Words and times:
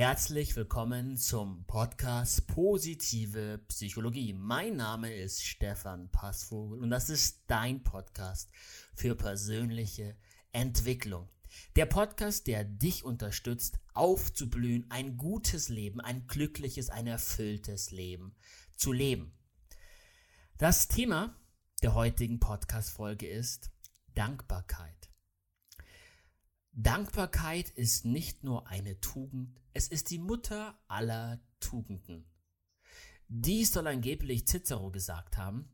Herzlich 0.00 0.56
willkommen 0.56 1.18
zum 1.18 1.66
Podcast 1.66 2.46
Positive 2.46 3.60
Psychologie. 3.68 4.32
Mein 4.32 4.76
Name 4.76 5.12
ist 5.14 5.44
Stefan 5.44 6.10
Passvogel 6.10 6.80
und 6.80 6.88
das 6.88 7.10
ist 7.10 7.44
dein 7.48 7.82
Podcast 7.82 8.50
für 8.94 9.14
persönliche 9.14 10.16
Entwicklung. 10.52 11.28
Der 11.76 11.84
Podcast, 11.84 12.46
der 12.46 12.64
dich 12.64 13.04
unterstützt, 13.04 13.78
aufzublühen, 13.92 14.86
ein 14.88 15.18
gutes 15.18 15.68
Leben, 15.68 16.00
ein 16.00 16.26
glückliches, 16.26 16.88
ein 16.88 17.06
erfülltes 17.06 17.90
Leben 17.90 18.34
zu 18.76 18.92
leben. 18.92 19.38
Das 20.56 20.88
Thema 20.88 21.36
der 21.82 21.92
heutigen 21.92 22.40
Podcast-Folge 22.40 23.28
ist 23.28 23.70
Dankbarkeit. 24.14 25.10
Dankbarkeit 26.72 27.68
ist 27.68 28.06
nicht 28.06 28.44
nur 28.44 28.66
eine 28.66 28.98
Tugend, 29.00 29.59
es 29.72 29.88
ist 29.88 30.10
die 30.10 30.18
Mutter 30.18 30.78
aller 30.88 31.40
Tugenden. 31.60 32.26
Dies 33.28 33.72
soll 33.72 33.86
angeblich 33.86 34.46
Cicero 34.46 34.90
gesagt 34.90 35.36
haben. 35.36 35.70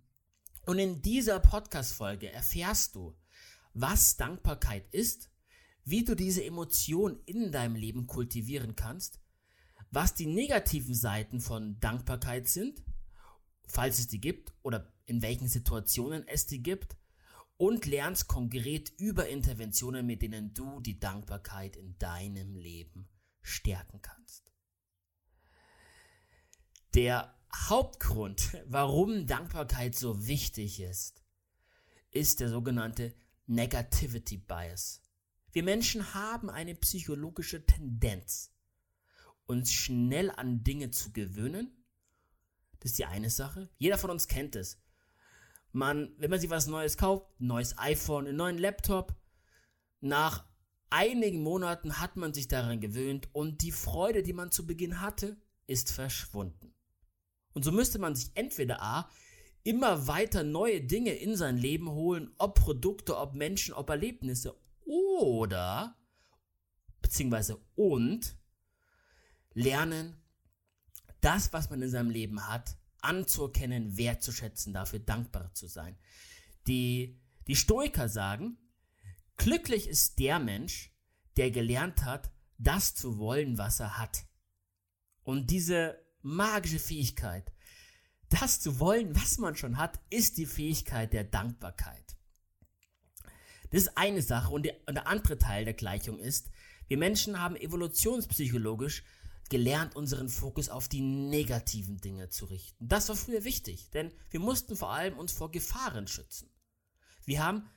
Und 0.66 0.78
in 0.78 1.00
dieser 1.00 1.40
Podcast-Folge 1.40 2.30
erfährst 2.30 2.94
du, 2.94 3.16
was 3.72 4.16
Dankbarkeit 4.16 4.92
ist, 4.92 5.30
wie 5.84 6.04
du 6.04 6.14
diese 6.14 6.44
Emotion 6.44 7.20
in 7.24 7.52
deinem 7.52 7.76
Leben 7.76 8.06
kultivieren 8.06 8.74
kannst, 8.74 9.20
was 9.90 10.14
die 10.14 10.26
negativen 10.26 10.94
Seiten 10.94 11.40
von 11.40 11.78
Dankbarkeit 11.78 12.48
sind, 12.48 12.82
falls 13.68 13.98
es 13.98 14.08
die 14.08 14.20
gibt, 14.20 14.52
oder 14.62 14.92
in 15.06 15.22
welchen 15.22 15.48
Situationen 15.48 16.26
es 16.26 16.46
die 16.46 16.62
gibt, 16.62 16.96
und 17.56 17.86
lernst 17.86 18.26
konkret 18.26 18.92
über 18.98 19.28
Interventionen, 19.28 20.04
mit 20.04 20.20
denen 20.20 20.52
du 20.52 20.80
die 20.80 20.98
Dankbarkeit 20.98 21.76
in 21.76 21.96
deinem 21.98 22.56
Leben 22.56 23.08
stärken 23.46 24.00
kannst. 24.02 24.52
Der 26.94 27.34
Hauptgrund, 27.54 28.56
warum 28.66 29.26
Dankbarkeit 29.26 29.94
so 29.94 30.26
wichtig 30.26 30.80
ist, 30.80 31.22
ist 32.10 32.40
der 32.40 32.48
sogenannte 32.48 33.14
Negativity 33.46 34.38
Bias. 34.38 35.02
Wir 35.52 35.62
Menschen 35.62 36.14
haben 36.14 36.50
eine 36.50 36.74
psychologische 36.74 37.64
Tendenz, 37.64 38.52
uns 39.46 39.72
schnell 39.72 40.30
an 40.30 40.64
Dinge 40.64 40.90
zu 40.90 41.12
gewöhnen. 41.12 41.70
Das 42.80 42.92
ist 42.92 42.98
die 42.98 43.06
eine 43.06 43.30
Sache. 43.30 43.70
Jeder 43.78 43.98
von 43.98 44.10
uns 44.10 44.28
kennt 44.28 44.56
es 44.56 44.78
man, 45.76 46.10
wenn 46.18 46.30
man 46.30 46.40
sich 46.40 46.50
was 46.50 46.66
Neues 46.66 46.96
kauft, 46.96 47.28
ein 47.38 47.46
neues 47.46 47.78
iPhone, 47.78 48.26
einen 48.26 48.36
neuen 48.36 48.58
Laptop, 48.58 49.14
nach 50.00 50.44
einigen 50.90 51.42
Monaten 51.42 51.98
hat 52.00 52.16
man 52.16 52.32
sich 52.34 52.48
daran 52.48 52.80
gewöhnt 52.80 53.28
und 53.32 53.62
die 53.62 53.72
Freude, 53.72 54.22
die 54.22 54.32
man 54.32 54.50
zu 54.50 54.66
Beginn 54.66 55.00
hatte, 55.00 55.36
ist 55.66 55.92
verschwunden. 55.92 56.74
Und 57.52 57.64
so 57.64 57.72
müsste 57.72 57.98
man 57.98 58.14
sich 58.14 58.30
entweder 58.34 58.82
A, 58.82 59.10
immer 59.62 60.06
weiter 60.06 60.44
neue 60.44 60.80
Dinge 60.80 61.12
in 61.12 61.36
sein 61.36 61.56
Leben 61.56 61.90
holen, 61.90 62.30
ob 62.38 62.60
Produkte, 62.60 63.16
ob 63.16 63.34
Menschen, 63.34 63.74
ob 63.74 63.90
Erlebnisse, 63.90 64.56
oder, 64.84 65.96
beziehungsweise 67.02 67.58
und, 67.74 68.36
lernen, 69.54 70.22
das, 71.20 71.52
was 71.52 71.70
man 71.70 71.82
in 71.82 71.90
seinem 71.90 72.10
Leben 72.10 72.46
hat, 72.46 72.76
anzuerkennen, 73.00 73.96
wertzuschätzen, 73.96 74.72
dafür 74.72 75.00
dankbar 75.00 75.52
zu 75.54 75.66
sein. 75.66 75.96
Die, 76.66 77.18
die 77.46 77.56
Stoiker 77.56 78.08
sagen, 78.08 78.58
glücklich 79.36 79.88
ist 79.88 80.18
der 80.18 80.38
Mensch, 80.38 80.92
der 81.36 81.50
gelernt 81.50 82.04
hat, 82.04 82.30
das 82.58 82.94
zu 82.94 83.18
wollen, 83.18 83.58
was 83.58 83.80
er 83.80 83.98
hat. 83.98 84.24
Und 85.22 85.50
diese 85.50 85.98
magische 86.22 86.78
Fähigkeit, 86.78 87.52
das 88.28 88.60
zu 88.60 88.80
wollen, 88.80 89.14
was 89.14 89.38
man 89.38 89.56
schon 89.56 89.76
hat, 89.76 90.00
ist 90.10 90.38
die 90.38 90.46
Fähigkeit 90.46 91.12
der 91.12 91.24
Dankbarkeit. 91.24 92.16
Das 93.70 93.82
ist 93.82 93.98
eine 93.98 94.22
Sache 94.22 94.52
und, 94.52 94.64
der, 94.64 94.76
andere 95.06 95.38
Teil 95.38 95.64
der 95.64 95.74
Gleichung 95.74 96.18
ist, 96.18 96.50
wir 96.88 96.98
Menschen 96.98 97.40
haben 97.40 97.56
evolutionspsychologisch 97.56 99.02
gelernt, 99.48 99.96
unseren 99.96 100.28
Fokus 100.28 100.68
auf 100.68 100.88
die 100.88 101.00
negativen 101.00 102.00
Dinge 102.00 102.28
zu 102.28 102.46
richten. 102.46 102.88
Das 102.88 103.08
war 103.08 103.16
früher 103.16 103.44
wichtig, 103.44 103.90
denn 103.90 104.12
wir 104.30 104.40
mussten 104.40 104.76
vor 104.76 104.92
allem 104.92 105.18
uns 105.18 105.32
vor 105.32 105.50
Gefahren 105.50 106.06
schützen. 106.06 106.48
Wir 107.24 107.44
haben 107.44 107.68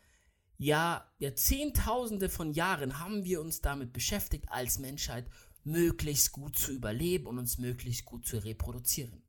ja, 0.59 1.09
ja 1.19 1.33
Zehntausende 1.33 2.29
von 2.29 2.51
Jahren 2.51 2.99
haben 2.99 3.23
wir 3.23 3.41
uns 3.41 3.61
damit 3.61 3.93
beschäftigt, 3.93 4.45
als 4.49 4.77
Menschheit 4.77 5.25
möglichst 5.63 6.33
gut 6.33 6.57
zu 6.57 6.73
überleben 6.73 7.27
und 7.27 7.39
uns 7.39 7.57
möglichst 7.57 8.05
gut 8.05 8.27
zu 8.27 8.37
reproduzieren. 8.37 9.23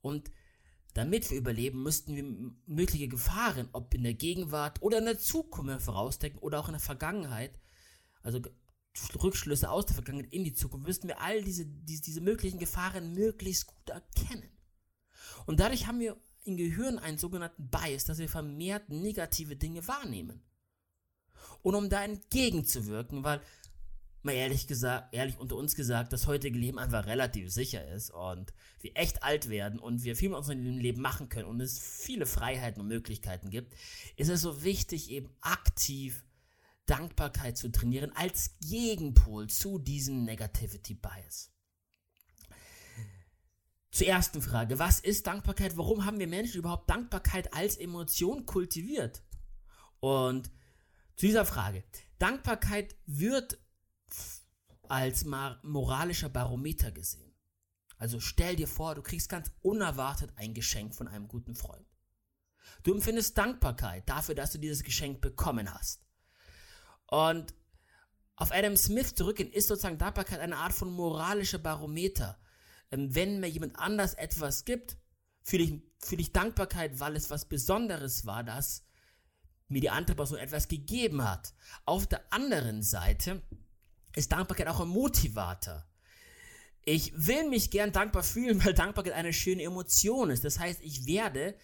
Und 0.00 0.32
damit 0.94 1.30
wir 1.30 1.38
überleben, 1.38 1.82
müssten 1.82 2.16
wir 2.16 2.24
mögliche 2.66 3.08
Gefahren, 3.08 3.68
ob 3.72 3.94
in 3.94 4.02
der 4.02 4.14
Gegenwart 4.14 4.80
oder 4.82 4.98
in 4.98 5.04
der 5.04 5.18
Zukunft 5.18 5.82
vorausdenken 5.82 6.40
oder 6.40 6.58
auch 6.58 6.68
in 6.68 6.74
der 6.74 6.80
Vergangenheit, 6.80 7.60
also 8.22 8.40
Rückschlüsse 9.22 9.70
aus 9.70 9.86
der 9.86 9.94
Vergangenheit 9.94 10.32
in 10.32 10.44
die 10.44 10.54
Zukunft, 10.54 10.86
müssten 10.86 11.08
wir 11.08 11.20
all 11.20 11.42
diese, 11.42 11.66
diese, 11.66 12.02
diese 12.02 12.20
möglichen 12.22 12.58
Gefahren 12.58 13.12
möglichst 13.12 13.66
gut 13.66 13.90
erkennen. 13.90 14.50
Und 15.44 15.60
dadurch 15.60 15.86
haben 15.86 16.00
wir 16.00 16.16
im 16.44 16.56
Gehirn 16.56 16.98
einen 16.98 17.18
sogenannten 17.18 17.68
Bias, 17.68 18.04
dass 18.04 18.18
wir 18.18 18.28
vermehrt 18.28 18.88
negative 18.88 19.56
Dinge 19.56 19.86
wahrnehmen. 19.86 20.42
Und 21.62 21.74
um 21.74 21.88
da 21.88 22.04
entgegenzuwirken, 22.04 23.24
weil, 23.24 23.40
mal 24.22 24.32
ehrlich 24.32 24.66
gesagt, 24.66 25.14
ehrlich 25.14 25.38
unter 25.38 25.56
uns 25.56 25.74
gesagt, 25.74 26.12
das 26.12 26.26
heutige 26.26 26.58
Leben 26.58 26.78
einfach 26.78 27.06
relativ 27.06 27.52
sicher 27.52 27.86
ist 27.88 28.10
und 28.10 28.52
wir 28.80 28.96
echt 28.96 29.22
alt 29.22 29.48
werden 29.48 29.78
und 29.78 30.02
wir 30.02 30.16
viel 30.16 30.34
aus 30.34 30.48
unserem 30.48 30.78
Leben 30.78 31.00
machen 31.00 31.28
können 31.28 31.46
und 31.46 31.60
es 31.60 31.78
viele 31.78 32.26
Freiheiten 32.26 32.80
und 32.80 32.88
Möglichkeiten 32.88 33.50
gibt, 33.50 33.74
ist 34.16 34.28
es 34.28 34.40
so 34.42 34.64
wichtig, 34.64 35.10
eben 35.10 35.30
aktiv 35.40 36.24
Dankbarkeit 36.86 37.56
zu 37.56 37.70
trainieren 37.70 38.12
als 38.14 38.56
Gegenpol 38.60 39.48
zu 39.48 39.78
diesem 39.78 40.24
Negativity 40.24 40.94
Bias. 40.94 41.52
Zur 43.92 44.06
ersten 44.06 44.40
Frage, 44.40 44.78
was 44.78 45.00
ist 45.00 45.26
Dankbarkeit? 45.26 45.76
Warum 45.76 46.04
haben 46.06 46.18
wir 46.18 46.26
Menschen 46.26 46.58
überhaupt 46.58 46.88
Dankbarkeit 46.88 47.52
als 47.52 47.76
Emotion 47.76 48.46
kultiviert? 48.46 49.22
Und 50.00 50.50
zu 51.16 51.26
dieser 51.26 51.44
Frage, 51.44 51.84
Dankbarkeit 52.18 52.96
wird 53.06 53.58
als 54.88 55.24
moralischer 55.24 56.28
Barometer 56.28 56.90
gesehen. 56.90 57.34
Also 57.96 58.20
stell 58.20 58.56
dir 58.56 58.68
vor, 58.68 58.94
du 58.94 59.02
kriegst 59.02 59.28
ganz 59.28 59.52
unerwartet 59.62 60.32
ein 60.36 60.54
Geschenk 60.54 60.94
von 60.94 61.08
einem 61.08 61.28
guten 61.28 61.54
Freund. 61.54 61.86
Du 62.82 62.92
empfindest 62.92 63.38
Dankbarkeit 63.38 64.08
dafür, 64.08 64.34
dass 64.34 64.52
du 64.52 64.58
dieses 64.58 64.82
Geschenk 64.82 65.20
bekommen 65.20 65.72
hast. 65.72 66.02
Und 67.06 67.54
auf 68.36 68.50
Adam 68.52 68.76
Smith 68.76 69.14
zurückgehen 69.14 69.52
ist 69.52 69.68
sozusagen 69.68 69.98
Dankbarkeit 69.98 70.40
eine 70.40 70.56
Art 70.56 70.72
von 70.72 70.90
moralischer 70.90 71.58
Barometer. 71.58 72.40
Ähm, 72.90 73.14
wenn 73.14 73.40
mir 73.40 73.48
jemand 73.48 73.78
anders 73.78 74.14
etwas 74.14 74.64
gibt, 74.64 74.96
fühle 75.42 75.64
ich, 75.64 75.82
fühle 75.98 76.22
ich 76.22 76.32
Dankbarkeit, 76.32 76.98
weil 76.98 77.14
es 77.16 77.30
was 77.30 77.44
Besonderes 77.44 78.26
war, 78.26 78.42
dass 78.42 78.84
mir 79.72 79.80
die 79.80 79.90
andere 79.90 80.16
Person 80.16 80.38
etwas 80.38 80.68
gegeben 80.68 81.24
hat. 81.24 81.54
Auf 81.84 82.06
der 82.06 82.22
anderen 82.32 82.82
Seite 82.82 83.42
ist 84.14 84.32
Dankbarkeit 84.32 84.68
auch 84.68 84.80
ein 84.80 84.88
Motivator. 84.88 85.84
Ich 86.84 87.12
will 87.14 87.48
mich 87.48 87.70
gern 87.70 87.92
dankbar 87.92 88.22
fühlen, 88.22 88.64
weil 88.64 88.74
Dankbarkeit 88.74 89.14
eine 89.14 89.32
schöne 89.32 89.62
Emotion 89.62 90.30
ist. 90.30 90.44
Das 90.44 90.58
heißt, 90.58 90.80
ich 90.82 91.06
werde 91.06 91.56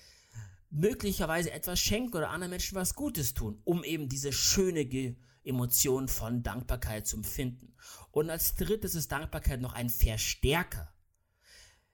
möglicherweise 0.71 1.51
etwas 1.51 1.81
schenken 1.81 2.17
oder 2.17 2.31
anderen 2.31 2.51
Menschen 2.51 2.77
was 2.77 2.95
Gutes 2.95 3.35
tun, 3.35 3.61
um 3.65 3.85
eben 3.85 4.09
diese 4.09 4.33
schöne 4.33 5.17
Emotion 5.45 6.09
von 6.09 6.43
Dankbarkeit 6.43 7.07
zu 7.07 7.17
empfinden. 7.17 7.75
Und 8.11 8.31
als 8.31 8.55
drittes 8.55 8.95
ist 8.95 9.11
Dankbarkeit 9.13 9.61
noch 9.61 9.73
ein 9.73 9.89
Verstärker. 9.89 10.93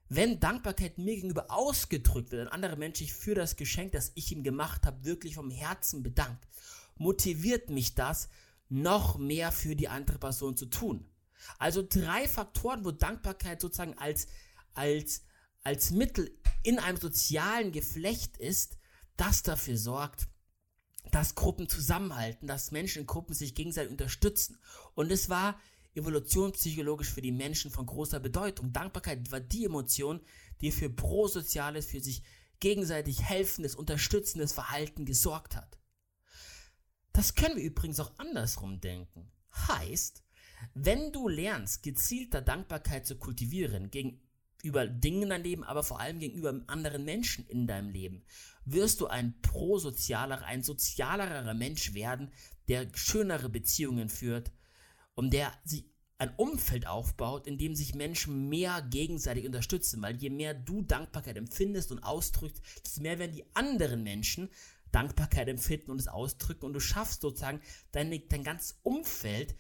Wenn 0.09 0.41
Dankbarkeit 0.41 0.99
mir 0.99 1.15
gegenüber 1.15 1.51
ausgedrückt 1.51 2.31
wird, 2.31 2.47
ein 2.47 2.53
anderer 2.53 2.77
Mensch 2.77 2.99
sich 2.99 3.13
für 3.13 3.35
das 3.35 3.57
Geschenk, 3.57 3.93
das 3.93 4.13
ich 4.15 4.31
ihm 4.33 4.43
gemacht 4.43 4.87
habe, 4.87 5.05
wirklich 5.05 5.35
vom 5.35 5.51
Herzen 5.51 6.03
bedankt, 6.03 6.47
motiviert 6.97 7.71
mich 7.71 7.95
das, 7.95 8.29
noch 8.69 9.19
mehr 9.19 9.53
für 9.53 9.77
die 9.77 9.89
andere 9.89 10.19
Person 10.19 10.57
zu 10.57 10.67
tun. 10.67 11.09
Also 11.59 11.87
drei 11.87 12.27
Faktoren, 12.29 12.85
wo 12.85 12.91
Dankbarkeit 12.91 13.61
sozusagen 13.61 13.99
als, 13.99 14.27
als, 14.75 15.23
als 15.63 15.91
Mittel 15.91 16.37
in 16.63 16.79
einem 16.79 16.99
sozialen 16.99 17.73
Geflecht 17.73 18.37
ist, 18.37 18.79
das 19.17 19.43
dafür 19.43 19.77
sorgt, 19.77 20.29
dass 21.11 21.35
Gruppen 21.35 21.69
zusammenhalten, 21.69 22.47
dass 22.47 22.71
Menschen 22.71 23.01
in 23.01 23.07
Gruppen 23.07 23.35
sich 23.35 23.55
gegenseitig 23.55 23.91
unterstützen. 23.91 24.59
Und 24.95 25.13
es 25.13 25.29
war 25.29 25.61
evolutionspsychologisch 25.95 27.11
für 27.13 27.23
die 27.23 27.33
Menschen 27.33 27.71
von 27.71 27.87
großer 27.87 28.21
Bedeutung. 28.21 28.73
Dankbarkeit 28.73 29.31
war 29.31 29.41
die 29.41 29.65
Emotion, 29.65 30.21
die 30.61 30.73
für 30.73 30.91
prosoziales, 30.91 31.87
für 31.87 32.01
sich 32.01 32.23
gegenseitig 32.61 33.23
helfendes, 33.23 33.75
unterstützendes 33.75 34.53
Verhalten 34.53 35.05
gesorgt 35.05 35.57
hat. 35.57 35.79
Das 37.13 37.35
können 37.35 37.57
wir 37.57 37.65
übrigens 37.65 38.01
auch 38.01 38.13
andersrum 38.19 38.81
denken. 38.81 39.31
Heißt, 39.69 40.23
Wenn 40.73 41.13
du 41.13 41.29
lernst, 41.29 41.83
gezielter 41.83 42.41
Dankbarkeit 42.41 43.07
zu 43.07 43.17
kultivieren, 43.17 43.91
gegenüber 43.91 44.87
Dingen 44.87 45.25
in 45.25 45.29
deinem 45.29 45.43
Leben, 45.43 45.65
aber 45.65 45.83
vor 45.83 46.01
allem 46.01 46.19
gegenüber 46.19 46.59
anderen 46.69 47.05
Menschen 47.05 47.47
in 47.49 47.67
deinem 47.67 47.91
Leben, 47.91 48.25
wirst 48.65 49.01
du 49.01 49.07
ein 49.07 49.41
prosozialer, 49.43 50.43
ein 50.43 50.63
sozialerer 50.63 51.53
Mensch 51.53 51.93
werden, 51.93 52.33
der 52.69 52.89
schönere 52.95 53.51
Beziehungen 53.51 54.09
führt 54.09 54.53
und 55.15 55.33
der 55.33 55.53
sich 55.65 55.85
ein 56.19 56.35
Umfeld 56.37 56.87
aufbaut, 56.87 57.47
in 57.47 57.59
dem 57.59 57.75
sich 57.75 57.95
Menschen 57.95 58.49
mehr 58.49 58.83
gegenseitig 58.83 59.47
unterstützen, 59.47 60.01
weil 60.01 60.17
je 60.17 60.31
mehr 60.31 60.55
du 60.55 60.83
Dankbarkeit 60.83 61.37
empfindest 61.37 61.91
und 61.91 62.03
ausdrückst, 62.03 62.63
desto 62.85 63.03
mehr 63.03 63.19
werden 63.19 63.35
die 63.35 63.45
anderen 63.55 64.03
Menschen 64.03 64.49
Dankbarkeit 64.93 65.49
empfinden 65.49 65.91
und 65.91 66.01
es 66.01 66.07
ausdrücken 66.07 66.67
und 66.67 66.73
du 66.73 66.81
schaffst 66.81 67.23
sozusagen 67.23 67.61
dein, 67.91 68.23
dein 68.29 68.45
ganzes 68.45 68.79
Umfeld 68.83 69.57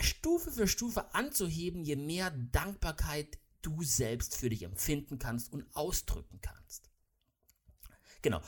Stufe 0.00 0.50
für 0.50 0.66
Stufe 0.66 1.14
anzuheben, 1.14 1.84
je 1.84 1.96
mehr 1.96 2.30
Dankbarkeit 2.30 3.38
du 3.60 3.82
selbst 3.82 4.36
für 4.36 4.48
dich 4.48 4.62
empfinden 4.62 5.18
kannst 5.18 5.52
und 5.52 5.66
ausdrücken 5.74 6.40
kannst. 6.40 6.90
Genau. 8.22 8.40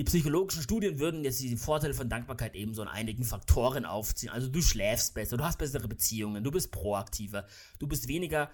Die 0.00 0.04
psychologischen 0.04 0.62
Studien 0.62 0.98
würden 0.98 1.24
jetzt 1.24 1.42
die 1.42 1.54
Vorteile 1.58 1.92
von 1.92 2.08
Dankbarkeit 2.08 2.54
eben 2.54 2.72
so 2.72 2.80
in 2.80 2.88
einigen 2.88 3.22
Faktoren 3.22 3.84
aufziehen. 3.84 4.32
Also 4.32 4.48
du 4.48 4.62
schläfst 4.62 5.12
besser, 5.12 5.36
du 5.36 5.44
hast 5.44 5.58
bessere 5.58 5.88
Beziehungen, 5.88 6.42
du 6.42 6.50
bist 6.50 6.70
proaktiver, 6.70 7.46
du 7.78 7.86
bist 7.86 8.08
weniger 8.08 8.50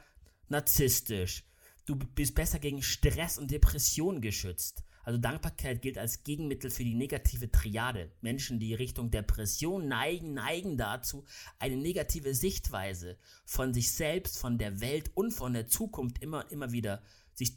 narzisstisch, 0.48 1.44
du 1.84 1.94
bist 1.94 2.34
besser 2.34 2.58
gegen 2.58 2.82
Stress 2.82 3.38
und 3.38 3.52
Depression 3.52 4.20
geschützt. 4.20 4.82
Also 5.04 5.20
Dankbarkeit 5.20 5.82
gilt 5.82 5.98
als 5.98 6.24
Gegenmittel 6.24 6.68
für 6.68 6.82
die 6.82 6.96
negative 6.96 7.48
Triade. 7.52 8.10
Menschen, 8.22 8.58
die 8.58 8.74
Richtung 8.74 9.12
Depression 9.12 9.86
neigen, 9.86 10.34
neigen 10.34 10.76
dazu, 10.76 11.26
eine 11.60 11.76
negative 11.76 12.34
Sichtweise 12.34 13.18
von 13.44 13.72
sich 13.72 13.92
selbst, 13.92 14.36
von 14.36 14.58
der 14.58 14.80
Welt 14.80 15.12
und 15.14 15.30
von 15.30 15.52
der 15.52 15.68
Zukunft 15.68 16.20
immer, 16.24 16.50
immer 16.50 16.72
wieder 16.72 17.04
sich 17.34 17.52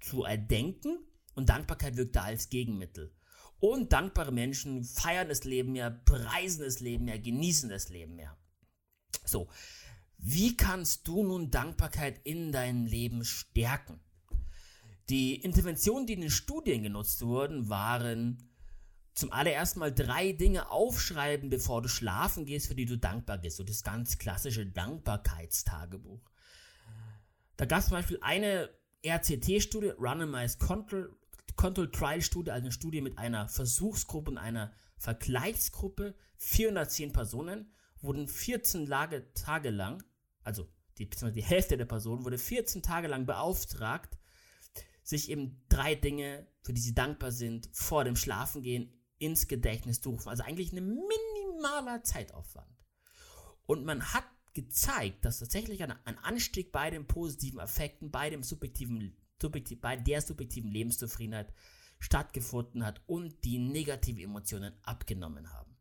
zu 0.00 0.22
erdenken 0.22 1.00
und 1.34 1.48
Dankbarkeit 1.48 1.96
wirkt 1.96 2.14
da 2.14 2.22
als 2.22 2.50
Gegenmittel. 2.50 3.15
Und 3.58 3.92
dankbare 3.92 4.32
Menschen 4.32 4.84
feiern 4.84 5.28
das 5.28 5.44
Leben 5.44 5.72
mehr, 5.72 5.90
preisen 5.90 6.62
das 6.62 6.80
Leben 6.80 7.06
mehr, 7.06 7.18
genießen 7.18 7.68
das 7.68 7.88
Leben 7.88 8.14
mehr. 8.16 8.36
So, 9.24 9.48
wie 10.18 10.56
kannst 10.56 11.08
du 11.08 11.22
nun 11.22 11.50
Dankbarkeit 11.50 12.20
in 12.24 12.52
deinem 12.52 12.86
Leben 12.86 13.24
stärken? 13.24 14.00
Die 15.08 15.36
Interventionen, 15.36 16.06
die 16.06 16.14
in 16.14 16.20
den 16.22 16.30
Studien 16.30 16.82
genutzt 16.82 17.22
wurden, 17.22 17.68
waren 17.68 18.50
zum 19.14 19.32
allerersten 19.32 19.80
Mal 19.80 19.94
drei 19.94 20.32
Dinge 20.32 20.70
aufschreiben, 20.70 21.48
bevor 21.48 21.80
du 21.80 21.88
schlafen 21.88 22.44
gehst, 22.44 22.66
für 22.66 22.74
die 22.74 22.84
du 22.84 22.98
dankbar 22.98 23.38
bist. 23.38 23.56
So 23.56 23.64
das 23.64 23.82
ganz 23.82 24.18
klassische 24.18 24.66
Dankbarkeitstagebuch. 24.66 26.20
Da 27.56 27.64
gab 27.64 27.78
es 27.78 27.86
zum 27.86 27.96
Beispiel 27.96 28.18
eine 28.20 28.68
RCT-Studie, 29.06 29.92
Randomized 29.98 30.58
Control, 30.58 31.16
Control 31.56 31.90
Trial 31.90 32.22
Studie, 32.22 32.50
also 32.50 32.64
eine 32.64 32.72
Studie 32.72 33.00
mit 33.00 33.18
einer 33.18 33.48
Versuchsgruppe 33.48 34.30
und 34.30 34.38
einer 34.38 34.72
Vergleichsgruppe, 34.98 36.14
410 36.36 37.12
Personen, 37.12 37.72
wurden 38.00 38.28
14 38.28 38.86
Lage, 38.86 39.32
Tage 39.34 39.70
lang, 39.70 40.02
also 40.42 40.68
die, 40.98 41.08
die 41.08 41.42
Hälfte 41.42 41.76
der 41.76 41.84
Personen 41.84 42.24
wurde 42.24 42.38
14 42.38 42.82
Tage 42.82 43.08
lang 43.08 43.26
beauftragt, 43.26 44.18
sich 45.02 45.30
eben 45.30 45.62
drei 45.68 45.94
Dinge, 45.94 46.46
für 46.62 46.72
die 46.72 46.80
sie 46.80 46.94
dankbar 46.94 47.30
sind, 47.30 47.68
vor 47.72 48.04
dem 48.04 48.16
Schlafengehen 48.16 48.92
ins 49.18 49.46
Gedächtnis 49.46 50.00
zu 50.00 50.10
rufen. 50.10 50.28
Also 50.28 50.42
eigentlich 50.42 50.72
ein 50.72 50.86
minimaler 50.86 52.02
Zeitaufwand. 52.02 52.70
Und 53.66 53.84
man 53.84 54.12
hat 54.12 54.24
gezeigt, 54.52 55.24
dass 55.24 55.38
tatsächlich 55.38 55.82
ein, 55.82 55.92
ein 56.04 56.18
Anstieg 56.18 56.72
bei 56.72 56.90
den 56.90 57.06
positiven 57.06 57.60
Effekten, 57.60 58.10
bei 58.10 58.30
dem 58.30 58.42
subjektiven 58.42 59.16
subjektiv, 59.40 59.80
bei 59.80 59.96
der 59.96 60.20
subjektiven 60.20 60.70
Lebenszufriedenheit 60.70 61.52
stattgefunden 61.98 62.84
hat 62.84 63.00
und 63.06 63.44
die 63.44 63.58
negativen 63.58 64.22
Emotionen 64.22 64.74
abgenommen 64.82 65.52
haben. 65.52 65.76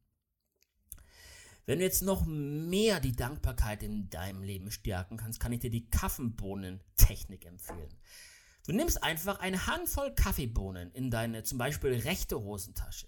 Wenn 1.65 1.79
du 1.79 1.85
jetzt 1.85 2.03
noch 2.03 2.25
mehr 2.25 2.99
die 2.99 3.15
Dankbarkeit 3.15 3.81
in 3.81 4.09
deinem 4.09 4.43
Leben 4.43 4.69
stärken 4.69 5.17
kannst, 5.17 5.39
kann 5.39 5.51
ich 5.51 5.61
dir 5.61 5.71
die 5.71 5.89
Kaffeebohnen-Technik 5.89 7.45
empfehlen. 7.45 7.93
Du 8.67 8.73
nimmst 8.73 9.03
einfach 9.03 9.39
eine 9.39 9.65
Handvoll 9.67 10.13
Kaffeebohnen 10.13 10.91
in 10.91 11.09
deine 11.09 11.43
zum 11.43 11.57
Beispiel 11.57 11.93
rechte 11.93 12.39
Hosentasche 12.39 13.07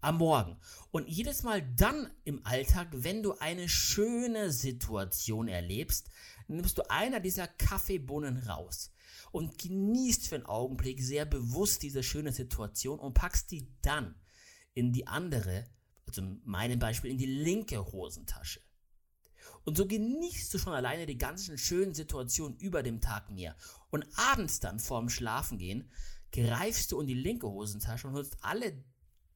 am 0.00 0.18
Morgen 0.18 0.56
und 0.90 1.08
jedes 1.08 1.42
Mal 1.42 1.62
dann 1.74 2.10
im 2.24 2.44
Alltag, 2.44 2.88
wenn 2.92 3.22
du 3.22 3.38
eine 3.38 3.68
schöne 3.68 4.52
Situation 4.52 5.48
erlebst, 5.48 6.10
nimmst 6.48 6.78
du 6.78 6.88
einer 6.90 7.18
dieser 7.18 7.48
Kaffeebohnen 7.48 8.38
raus 8.48 8.92
und 9.32 9.58
genießt 9.58 10.28
für 10.28 10.36
einen 10.36 10.46
Augenblick 10.46 11.02
sehr 11.02 11.24
bewusst 11.24 11.82
diese 11.82 12.02
schöne 12.02 12.32
Situation 12.32 12.98
und 12.98 13.14
packst 13.14 13.50
die 13.50 13.68
dann 13.82 14.14
in 14.74 14.92
die 14.92 15.06
andere, 15.06 15.64
also 16.06 16.22
in 16.22 16.40
meinem 16.44 16.78
Beispiel 16.78 17.10
in 17.10 17.18
die 17.18 17.26
linke 17.26 17.84
Hosentasche. 17.84 18.60
Und 19.64 19.76
so 19.76 19.86
genießt 19.86 20.54
du 20.54 20.58
schon 20.58 20.74
alleine 20.74 21.06
die 21.06 21.18
ganzen 21.18 21.58
schönen 21.58 21.94
Situationen 21.94 22.56
über 22.58 22.82
dem 22.82 23.00
Tag 23.00 23.30
mehr. 23.30 23.56
Und 23.90 24.06
abends 24.16 24.60
dann 24.60 24.78
vorm 24.78 25.08
Schlafengehen 25.08 25.90
greifst 26.32 26.92
du 26.92 27.00
in 27.00 27.06
die 27.06 27.14
linke 27.14 27.48
Hosentasche 27.48 28.06
und 28.06 28.14
holst 28.14 28.36
alle 28.42 28.84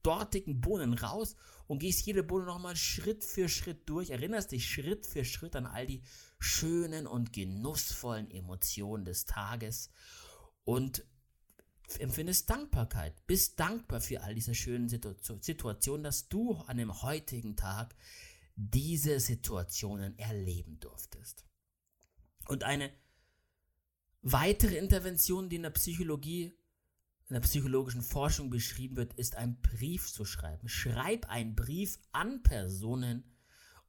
dortigen 0.03 0.61
Bohnen 0.61 0.93
raus 0.93 1.35
und 1.71 1.79
gehst 1.79 2.05
jede 2.05 2.21
Bohne 2.21 2.43
nochmal 2.43 2.75
Schritt 2.75 3.23
für 3.23 3.47
Schritt 3.47 3.87
durch, 3.87 4.09
erinnerst 4.09 4.51
dich 4.51 4.69
Schritt 4.69 5.05
für 5.05 5.23
Schritt 5.23 5.55
an 5.55 5.65
all 5.65 5.87
die 5.87 6.03
schönen 6.37 7.07
und 7.07 7.31
genussvollen 7.31 8.29
Emotionen 8.29 9.05
des 9.05 9.23
Tages 9.23 9.89
und 10.65 11.05
empfindest 11.99 12.49
Dankbarkeit, 12.49 13.25
bist 13.25 13.57
dankbar 13.57 14.01
für 14.01 14.21
all 14.21 14.35
diese 14.35 14.53
schönen 14.53 14.89
Situationen, 14.89 16.03
dass 16.03 16.27
du 16.27 16.55
an 16.55 16.75
dem 16.75 17.03
heutigen 17.03 17.55
Tag 17.55 17.95
diese 18.57 19.21
Situationen 19.21 20.19
erleben 20.19 20.77
durftest. 20.81 21.45
Und 22.47 22.65
eine 22.65 22.91
weitere 24.21 24.75
Intervention, 24.75 25.47
die 25.47 25.55
in 25.55 25.63
der 25.63 25.69
Psychologie 25.69 26.51
in 27.31 27.35
der 27.35 27.47
psychologischen 27.47 28.01
Forschung 28.01 28.49
beschrieben 28.49 28.97
wird, 28.97 29.13
ist 29.13 29.37
ein 29.37 29.61
Brief 29.61 30.11
zu 30.11 30.25
schreiben. 30.25 30.67
Schreib 30.67 31.29
einen 31.29 31.55
Brief 31.55 31.97
an 32.11 32.43
Personen 32.43 33.23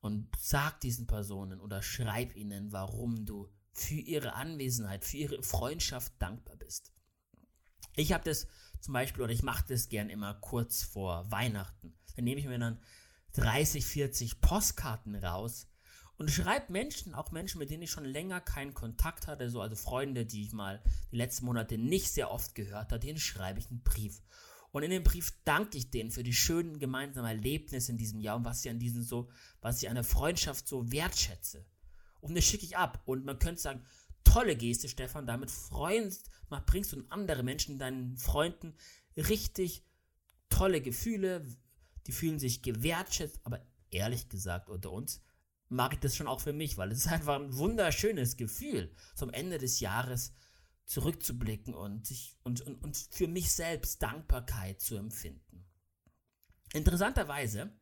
und 0.00 0.28
sag 0.38 0.78
diesen 0.78 1.08
Personen 1.08 1.58
oder 1.58 1.82
schreib 1.82 2.36
ihnen, 2.36 2.70
warum 2.70 3.26
du 3.26 3.48
für 3.72 3.96
ihre 3.96 4.34
Anwesenheit, 4.34 5.04
für 5.04 5.16
ihre 5.16 5.42
Freundschaft 5.42 6.12
dankbar 6.20 6.54
bist. 6.54 6.92
Ich 7.96 8.12
habe 8.12 8.22
das 8.22 8.46
zum 8.80 8.94
Beispiel, 8.94 9.24
oder 9.24 9.32
ich 9.32 9.42
mache 9.42 9.64
das 9.66 9.88
gern 9.88 10.08
immer 10.08 10.34
kurz 10.34 10.84
vor 10.84 11.28
Weihnachten. 11.32 11.98
Dann 12.14 12.24
nehme 12.24 12.40
ich 12.40 12.46
mir 12.46 12.60
dann 12.60 12.80
30, 13.32 13.84
40 13.84 14.40
Postkarten 14.40 15.16
raus 15.16 15.66
und 16.22 16.30
schreibt 16.30 16.70
Menschen, 16.70 17.14
auch 17.16 17.32
Menschen, 17.32 17.58
mit 17.58 17.70
denen 17.70 17.82
ich 17.82 17.90
schon 17.90 18.04
länger 18.04 18.40
keinen 18.40 18.74
Kontakt 18.74 19.26
hatte, 19.26 19.50
so 19.50 19.60
also 19.60 19.74
Freunde, 19.74 20.24
die 20.24 20.44
ich 20.44 20.52
mal 20.52 20.80
die 21.10 21.16
letzten 21.16 21.46
Monate 21.46 21.76
nicht 21.78 22.12
sehr 22.12 22.30
oft 22.30 22.54
gehört 22.54 22.92
habe, 22.92 23.00
denen 23.00 23.18
schreibe 23.18 23.58
ich 23.58 23.68
einen 23.68 23.82
Brief. 23.82 24.22
Und 24.70 24.84
in 24.84 24.92
dem 24.92 25.02
Brief 25.02 25.34
danke 25.44 25.78
ich 25.78 25.90
denen 25.90 26.12
für 26.12 26.22
die 26.22 26.32
schönen 26.32 26.78
gemeinsamen 26.78 27.28
Erlebnisse 27.28 27.90
in 27.90 27.98
diesem 27.98 28.20
Jahr 28.20 28.36
und 28.36 28.44
was 28.44 28.62
sie 28.62 28.70
an 28.70 28.78
diesem 28.78 29.02
so, 29.02 29.30
was 29.62 29.82
ich 29.82 29.88
an 29.88 29.96
der 29.96 30.04
Freundschaft 30.04 30.68
so 30.68 30.92
wertschätze. 30.92 31.66
Und 32.20 32.36
das 32.36 32.44
schicke 32.44 32.66
ich 32.66 32.76
ab. 32.76 33.02
Und 33.04 33.24
man 33.24 33.40
könnte 33.40 33.60
sagen, 33.60 33.84
tolle 34.22 34.54
Geste, 34.54 34.88
Stefan, 34.88 35.26
damit 35.26 35.50
freust, 35.50 36.30
bringst 36.66 36.92
du 36.92 37.02
andere 37.08 37.42
Menschen, 37.42 37.80
deinen 37.80 38.16
Freunden 38.16 38.76
richtig 39.16 39.84
tolle 40.50 40.82
Gefühle, 40.82 41.44
die 42.06 42.12
fühlen 42.12 42.38
sich 42.38 42.62
gewertschätzt, 42.62 43.40
aber 43.42 43.66
ehrlich 43.90 44.28
gesagt 44.28 44.70
unter 44.70 44.92
uns, 44.92 45.20
mag 45.72 45.94
ich 45.94 46.00
das 46.00 46.14
schon 46.14 46.28
auch 46.28 46.40
für 46.40 46.52
mich, 46.52 46.78
weil 46.78 46.92
es 46.92 46.98
ist 46.98 47.08
einfach 47.12 47.36
ein 47.36 47.56
wunderschönes 47.56 48.36
Gefühl, 48.36 48.94
zum 49.14 49.30
Ende 49.30 49.58
des 49.58 49.80
Jahres 49.80 50.32
zurückzublicken 50.84 51.74
und, 51.74 52.06
sich, 52.06 52.36
und, 52.42 52.60
und, 52.62 52.82
und 52.82 52.96
für 53.10 53.28
mich 53.28 53.52
selbst 53.52 54.02
Dankbarkeit 54.02 54.80
zu 54.80 54.96
empfinden. 54.96 55.64
Interessanterweise 56.72 57.72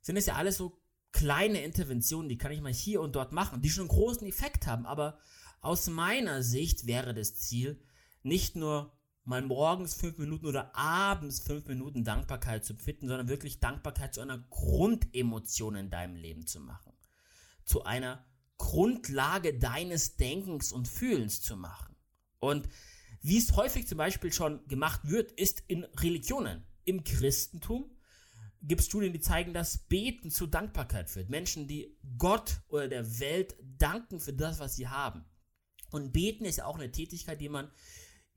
sind 0.00 0.16
es 0.16 0.26
ja 0.26 0.36
alles 0.36 0.56
so 0.56 0.80
kleine 1.12 1.62
Interventionen, 1.62 2.28
die 2.28 2.38
kann 2.38 2.52
ich 2.52 2.60
mal 2.60 2.72
hier 2.72 3.00
und 3.00 3.14
dort 3.14 3.32
machen, 3.32 3.60
die 3.60 3.70
schon 3.70 3.82
einen 3.82 3.96
großen 3.96 4.26
Effekt 4.26 4.66
haben, 4.66 4.86
aber 4.86 5.18
aus 5.60 5.88
meiner 5.88 6.42
Sicht 6.42 6.86
wäre 6.86 7.14
das 7.14 7.34
Ziel, 7.34 7.82
nicht 8.22 8.56
nur 8.56 8.97
mal 9.28 9.42
morgens 9.42 9.94
fünf 9.94 10.16
Minuten 10.16 10.46
oder 10.46 10.74
abends 10.74 11.40
fünf 11.40 11.66
Minuten 11.66 12.02
Dankbarkeit 12.02 12.64
zu 12.64 12.74
finden, 12.74 13.08
sondern 13.08 13.28
wirklich 13.28 13.60
Dankbarkeit 13.60 14.14
zu 14.14 14.22
einer 14.22 14.38
Grundemotion 14.50 15.76
in 15.76 15.90
deinem 15.90 16.16
Leben 16.16 16.46
zu 16.46 16.60
machen. 16.60 16.94
Zu 17.64 17.84
einer 17.84 18.24
Grundlage 18.56 19.58
deines 19.58 20.16
Denkens 20.16 20.72
und 20.72 20.88
Fühlens 20.88 21.42
zu 21.42 21.56
machen. 21.56 21.94
Und 22.38 22.68
wie 23.20 23.36
es 23.36 23.54
häufig 23.54 23.86
zum 23.86 23.98
Beispiel 23.98 24.32
schon 24.32 24.66
gemacht 24.66 25.02
wird, 25.04 25.32
ist 25.32 25.62
in 25.66 25.84
Religionen. 25.84 26.64
Im 26.84 27.04
Christentum 27.04 27.90
gibt 28.62 28.80
es 28.80 28.86
Studien, 28.86 29.12
die 29.12 29.20
zeigen, 29.20 29.52
dass 29.52 29.76
Beten 29.76 30.30
zu 30.30 30.46
Dankbarkeit 30.46 31.10
führt. 31.10 31.28
Menschen, 31.28 31.68
die 31.68 31.98
Gott 32.16 32.62
oder 32.68 32.88
der 32.88 33.20
Welt 33.20 33.56
danken 33.60 34.20
für 34.20 34.32
das, 34.32 34.58
was 34.58 34.76
sie 34.76 34.88
haben. 34.88 35.26
Und 35.90 36.12
Beten 36.12 36.46
ist 36.46 36.56
ja 36.56 36.64
auch 36.64 36.76
eine 36.76 36.90
Tätigkeit, 36.90 37.40
die 37.40 37.50
man 37.50 37.70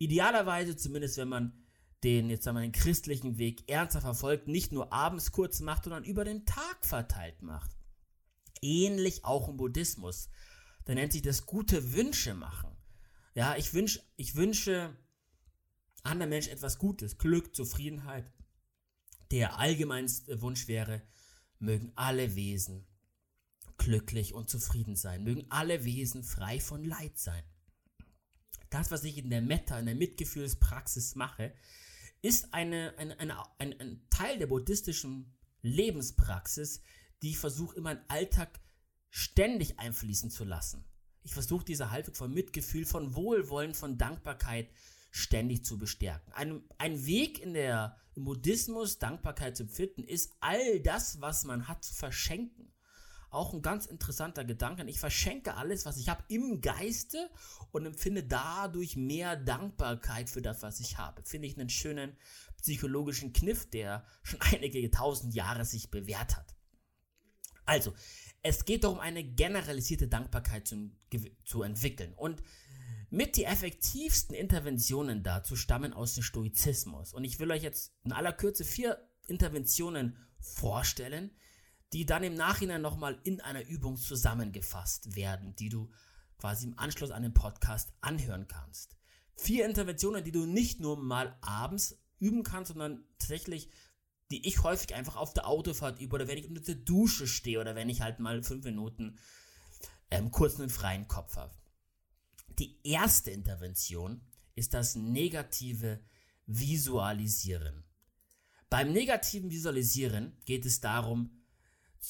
idealerweise, 0.01 0.75
zumindest 0.75 1.17
wenn 1.17 1.29
man 1.29 1.53
den, 2.03 2.31
jetzt 2.31 2.43
sagen 2.43 2.58
wir, 2.58 2.63
den 2.63 2.72
christlichen 2.72 3.38
Weg 3.38 3.70
ernsthaft 3.70 4.03
verfolgt, 4.03 4.48
nicht 4.48 4.72
nur 4.72 4.91
abends 4.91 5.31
kurz 5.31 5.60
macht, 5.60 5.84
sondern 5.84 6.03
über 6.03 6.25
den 6.25 6.46
Tag 6.46 6.84
verteilt 6.84 7.43
macht. 7.43 7.70
Ähnlich 8.62 9.24
auch 9.24 9.48
im 9.48 9.58
Buddhismus. 9.58 10.29
Da 10.86 10.96
nennt 10.96 11.13
sich 11.13 11.22
das 11.22 11.46
gute 11.46 11.93
Wünsche 11.93 12.34
machen. 12.34 12.75
Ja, 13.36 13.55
ich 13.55 13.75
wünsche, 13.75 14.01
ich 14.15 14.36
wünsche 14.36 14.98
anderen 16.01 16.31
Menschen 16.31 16.51
etwas 16.51 16.79
Gutes, 16.79 17.20
Glück, 17.20 17.55
Zufriedenheit. 17.55 18.25
Der 19.29 19.60
allgemeinste 19.60 20.41
Wunsch 20.41 20.67
wäre, 20.67 21.03
mögen 21.60 21.91
alle 21.96 22.36
Wesen 22.36 22.88
glücklich 23.77 24.34
und 24.34 24.50
zufrieden 24.50 24.96
sein, 24.96 25.24
mögen 25.24 25.46
alle 25.50 25.86
Wesen 25.86 26.24
frei 26.24 26.60
von 26.60 26.84
Leid 26.84 27.20
sein. 27.20 27.43
Das, 28.71 28.89
was 28.89 29.03
ich 29.03 29.17
in 29.19 29.29
der 29.29 29.41
Metta, 29.41 29.77
in 29.77 29.85
der 29.85 29.95
Mitgefühlspraxis 29.95 31.15
mache, 31.15 31.53
ist 32.23 32.53
eine, 32.53 32.93
eine, 32.97 33.19
eine, 33.19 33.37
ein, 33.59 33.79
ein 33.79 34.01
Teil 34.09 34.39
der 34.39 34.47
buddhistischen 34.47 35.33
Lebenspraxis, 35.61 36.81
die 37.21 37.31
ich 37.31 37.37
versuche, 37.37 37.75
in 37.75 37.83
meinen 37.83 38.03
Alltag 38.07 38.59
ständig 39.09 39.77
einfließen 39.77 40.31
zu 40.31 40.45
lassen. 40.45 40.85
Ich 41.23 41.33
versuche 41.33 41.65
diese 41.65 41.91
Haltung 41.91 42.15
von 42.15 42.33
Mitgefühl, 42.33 42.85
von 42.85 43.13
Wohlwollen, 43.13 43.73
von 43.73 43.97
Dankbarkeit 43.97 44.69
ständig 45.11 45.65
zu 45.65 45.77
bestärken. 45.77 46.31
Ein, 46.33 46.63
ein 46.77 47.05
Weg 47.05 47.39
in 47.39 47.53
der, 47.53 47.97
im 48.15 48.23
Buddhismus, 48.23 48.97
Dankbarkeit 48.97 49.57
zu 49.57 49.67
finden, 49.67 50.03
ist 50.03 50.33
all 50.39 50.79
das, 50.79 51.19
was 51.19 51.43
man 51.43 51.67
hat, 51.67 51.83
zu 51.83 51.93
verschenken. 51.93 52.71
Auch 53.31 53.53
ein 53.53 53.61
ganz 53.61 53.85
interessanter 53.85 54.43
Gedanke. 54.43 54.83
Ich 54.83 55.00
verschenke 55.00 55.55
alles, 55.55 55.85
was 55.85 55.95
ich 55.95 56.09
habe, 56.09 56.21
im 56.27 56.59
Geiste 56.59 57.29
und 57.71 57.85
empfinde 57.85 58.23
dadurch 58.23 58.97
mehr 58.97 59.38
Dankbarkeit 59.38 60.29
für 60.29 60.41
das, 60.41 60.61
was 60.63 60.81
ich 60.81 60.97
habe. 60.97 61.23
Finde 61.23 61.47
ich 61.47 61.57
einen 61.57 61.69
schönen 61.69 62.17
psychologischen 62.61 63.31
Kniff, 63.31 63.69
der 63.69 64.05
schon 64.21 64.41
einige 64.51 64.91
tausend 64.91 65.33
Jahre 65.33 65.63
sich 65.63 65.89
bewährt 65.89 66.35
hat. 66.35 66.55
Also, 67.65 67.93
es 68.43 68.65
geht 68.65 68.83
darum, 68.83 69.00
eine 69.00 69.23
generalisierte 69.23 70.09
Dankbarkeit 70.09 70.67
zu, 70.67 70.91
zu 71.45 71.63
entwickeln. 71.63 72.13
Und 72.15 72.43
mit 73.09 73.38
die 73.38 73.45
effektivsten 73.45 74.35
Interventionen 74.35 75.23
dazu 75.23 75.55
stammen 75.55 75.93
aus 75.93 76.15
dem 76.15 76.23
Stoizismus. 76.23 77.13
Und 77.13 77.23
ich 77.23 77.39
will 77.39 77.51
euch 77.51 77.63
jetzt 77.63 77.93
in 78.03 78.11
aller 78.11 78.33
Kürze 78.33 78.65
vier 78.65 79.07
Interventionen 79.27 80.17
vorstellen, 80.41 81.31
die 81.93 82.05
dann 82.05 82.24
im 82.24 82.36
Nachhinein 82.36 82.81
nochmal 82.81 83.19
in 83.24 83.41
einer 83.41 83.65
Übung 83.67 83.98
zusammengefasst 83.98 85.15
werden, 85.15 85.55
die 85.57 85.69
du 85.69 85.91
quasi 86.38 86.65
im 86.65 86.79
Anschluss 86.79 87.12
an 87.12 87.24
den 87.24 87.33
Podcast 87.33 87.93
anhören 88.01 88.48
kannst. 88.48 88.95
Vier 89.36 89.65
Interventionen, 89.65 90.24
die 90.24 90.31
du 90.31 90.45
nicht 90.45 90.79
nur 90.79 90.98
mal 90.98 91.38
abends 91.41 91.98
üben 92.19 92.43
kannst, 92.43 92.69
sondern 92.69 93.03
tatsächlich, 93.17 93.69
die 94.29 94.48
ich 94.48 94.63
häufig 94.63 94.95
einfach 94.95 95.17
auf 95.17 95.33
der 95.33 95.48
Autofahrt 95.48 96.00
übe 96.00 96.15
oder 96.15 96.27
wenn 96.27 96.38
ich 96.38 96.48
unter 96.48 96.62
der 96.62 96.75
Dusche 96.75 97.27
stehe 97.27 97.60
oder 97.60 97.75
wenn 97.75 97.89
ich 97.89 98.01
halt 98.01 98.19
mal 98.19 98.41
fünf 98.43 98.63
Minuten 98.63 99.17
ähm, 100.10 100.31
kurz 100.31 100.60
einen 100.60 100.69
freien 100.69 101.07
Kopf 101.07 101.36
habe. 101.36 101.53
Die 102.60 102.79
erste 102.83 103.31
Intervention 103.31 104.21
ist 104.55 104.74
das 104.74 104.95
negative 104.95 106.00
Visualisieren. 106.45 107.83
Beim 108.69 108.91
negativen 108.93 109.50
Visualisieren 109.50 110.38
geht 110.45 110.65
es 110.65 110.79
darum, 110.79 111.40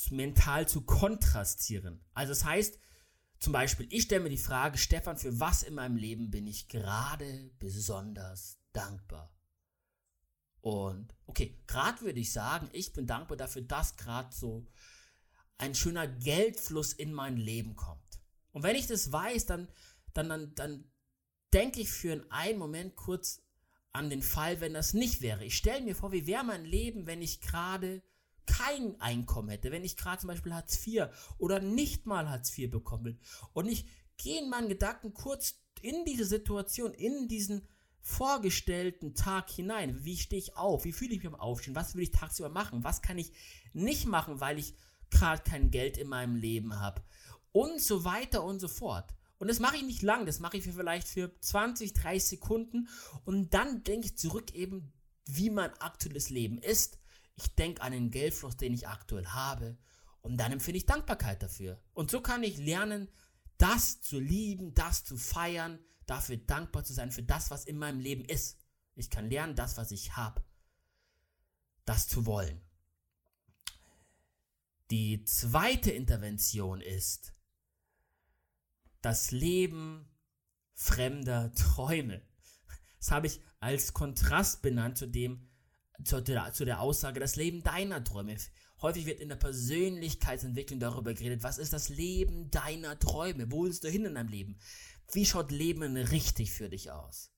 mental 0.09 0.67
zu 0.67 0.81
kontrastieren. 0.81 2.03
Also 2.13 2.31
das 2.31 2.45
heißt, 2.45 2.79
zum 3.39 3.53
Beispiel, 3.53 3.87
ich 3.89 4.03
stelle 4.03 4.23
mir 4.23 4.29
die 4.29 4.37
Frage, 4.37 4.77
Stefan, 4.77 5.17
für 5.17 5.39
was 5.39 5.63
in 5.63 5.73
meinem 5.73 5.97
Leben 5.97 6.29
bin 6.29 6.47
ich 6.47 6.67
gerade 6.67 7.51
besonders 7.59 8.59
dankbar? 8.71 9.35
Und 10.61 11.15
okay, 11.25 11.59
gerade 11.65 12.01
würde 12.01 12.19
ich 12.19 12.31
sagen, 12.31 12.69
ich 12.71 12.93
bin 12.93 13.07
dankbar 13.07 13.37
dafür, 13.37 13.63
dass 13.63 13.97
gerade 13.97 14.33
so 14.33 14.67
ein 15.57 15.73
schöner 15.73 16.07
Geldfluss 16.07 16.93
in 16.93 17.13
mein 17.13 17.37
Leben 17.37 17.75
kommt. 17.75 18.21
Und 18.51 18.63
wenn 18.63 18.75
ich 18.75 18.85
das 18.85 19.11
weiß, 19.11 19.47
dann 19.47 19.67
dann, 20.13 20.29
dann, 20.29 20.55
dann 20.55 20.91
denke 21.53 21.81
ich 21.81 21.89
für 21.89 22.25
einen 22.29 22.59
Moment 22.59 22.95
kurz 22.95 23.43
an 23.91 24.09
den 24.09 24.21
Fall, 24.21 24.61
wenn 24.61 24.73
das 24.73 24.93
nicht 24.93 25.21
wäre. 25.21 25.43
Ich 25.43 25.57
stelle 25.57 25.83
mir 25.83 25.95
vor, 25.95 26.11
wie 26.11 26.27
wäre 26.27 26.43
mein 26.43 26.65
Leben, 26.65 27.07
wenn 27.07 27.21
ich 27.21 27.41
gerade 27.41 28.01
kein 28.45 28.99
Einkommen 28.99 29.49
hätte, 29.49 29.71
wenn 29.71 29.83
ich 29.83 29.97
gerade 29.97 30.19
zum 30.19 30.27
Beispiel 30.27 30.53
Hartz 30.53 30.85
IV 30.85 31.07
oder 31.37 31.59
nicht 31.59 32.05
mal 32.05 32.29
Hartz 32.29 32.57
IV 32.57 32.71
bekomme. 32.71 33.17
Und 33.53 33.67
ich 33.67 33.85
gehe 34.17 34.41
in 34.41 34.49
meinen 34.49 34.69
Gedanken 34.69 35.13
kurz 35.13 35.55
in 35.81 36.05
diese 36.05 36.25
Situation, 36.25 36.93
in 36.93 37.27
diesen 37.27 37.67
vorgestellten 38.01 39.13
Tag 39.13 39.49
hinein. 39.49 40.03
Wie 40.03 40.17
stehe 40.17 40.41
ich 40.41 40.57
auf? 40.57 40.85
Wie 40.85 40.91
fühle 40.91 41.13
ich 41.13 41.23
mich 41.23 41.31
beim 41.31 41.39
Aufstehen? 41.39 41.75
Was 41.75 41.95
will 41.95 42.03
ich 42.03 42.11
tagsüber 42.11 42.49
machen? 42.49 42.83
Was 42.83 43.01
kann 43.01 43.17
ich 43.17 43.31
nicht 43.73 44.07
machen, 44.07 44.39
weil 44.39 44.59
ich 44.59 44.73
gerade 45.09 45.43
kein 45.43 45.71
Geld 45.71 45.97
in 45.97 46.09
meinem 46.09 46.35
Leben 46.35 46.79
habe? 46.79 47.01
Und 47.51 47.79
so 47.81 48.03
weiter 48.03 48.43
und 48.43 48.59
so 48.59 48.67
fort. 48.67 49.13
Und 49.37 49.47
das 49.47 49.59
mache 49.59 49.75
ich 49.75 49.83
nicht 49.83 50.03
lang, 50.03 50.27
das 50.27 50.39
mache 50.39 50.57
ich 50.57 50.63
für 50.63 50.73
vielleicht 50.73 51.07
für 51.07 51.31
20, 51.39 51.93
30 51.93 52.29
Sekunden 52.29 52.87
und 53.25 53.55
dann 53.55 53.83
denke 53.83 54.05
ich 54.05 54.15
zurück 54.15 54.53
eben, 54.53 54.93
wie 55.25 55.49
mein 55.49 55.73
aktuelles 55.79 56.29
Leben 56.29 56.59
ist. 56.59 56.99
Ich 57.41 57.55
denke 57.55 57.81
an 57.81 57.91
den 57.91 58.11
Geldfluss, 58.11 58.57
den 58.57 58.73
ich 58.73 58.87
aktuell 58.87 59.25
habe 59.27 59.77
und 60.21 60.37
dann 60.37 60.51
empfinde 60.51 60.77
ich 60.77 60.85
Dankbarkeit 60.85 61.41
dafür. 61.41 61.81
Und 61.93 62.11
so 62.11 62.21
kann 62.21 62.43
ich 62.43 62.57
lernen, 62.57 63.09
das 63.57 64.01
zu 64.01 64.19
lieben, 64.19 64.73
das 64.73 65.03
zu 65.03 65.17
feiern, 65.17 65.79
dafür 66.05 66.37
dankbar 66.37 66.83
zu 66.83 66.93
sein 66.93 67.11
für 67.11 67.23
das, 67.23 67.51
was 67.51 67.65
in 67.65 67.77
meinem 67.77 67.99
Leben 67.99 68.25
ist. 68.25 68.59
Ich 68.95 69.09
kann 69.09 69.29
lernen, 69.29 69.55
das, 69.55 69.77
was 69.77 69.91
ich 69.91 70.15
habe, 70.15 70.43
das 71.85 72.07
zu 72.07 72.25
wollen. 72.25 72.61
Die 74.91 75.23
zweite 75.23 75.91
Intervention 75.91 76.81
ist, 76.81 77.33
das 79.01 79.31
Leben 79.31 80.07
fremder 80.73 81.53
Träume. 81.53 82.21
Das 82.99 83.11
habe 83.11 83.27
ich 83.27 83.41
als 83.59 83.93
Kontrast 83.93 84.61
benannt 84.61 84.97
zu 84.97 85.07
dem, 85.07 85.50
zu 86.03 86.21
der, 86.21 86.53
zu 86.53 86.65
der 86.65 86.81
Aussage, 86.81 87.19
das 87.19 87.35
Leben 87.35 87.63
deiner 87.63 88.03
Träume. 88.03 88.37
Häufig 88.81 89.05
wird 89.05 89.19
in 89.19 89.29
der 89.29 89.35
Persönlichkeitsentwicklung 89.35 90.79
darüber 90.79 91.13
geredet, 91.13 91.43
was 91.43 91.57
ist 91.57 91.73
das 91.73 91.89
Leben 91.89 92.49
deiner 92.49 92.97
Träume? 92.97 93.51
Wo 93.51 93.63
willst 93.63 93.83
du 93.83 93.89
hin 93.89 94.05
in 94.05 94.15
deinem 94.15 94.29
Leben? 94.29 94.57
Wie 95.11 95.25
schaut 95.25 95.51
Leben 95.51 95.97
richtig 95.97 96.51
für 96.51 96.69
dich 96.69 96.91
aus? 96.91 97.31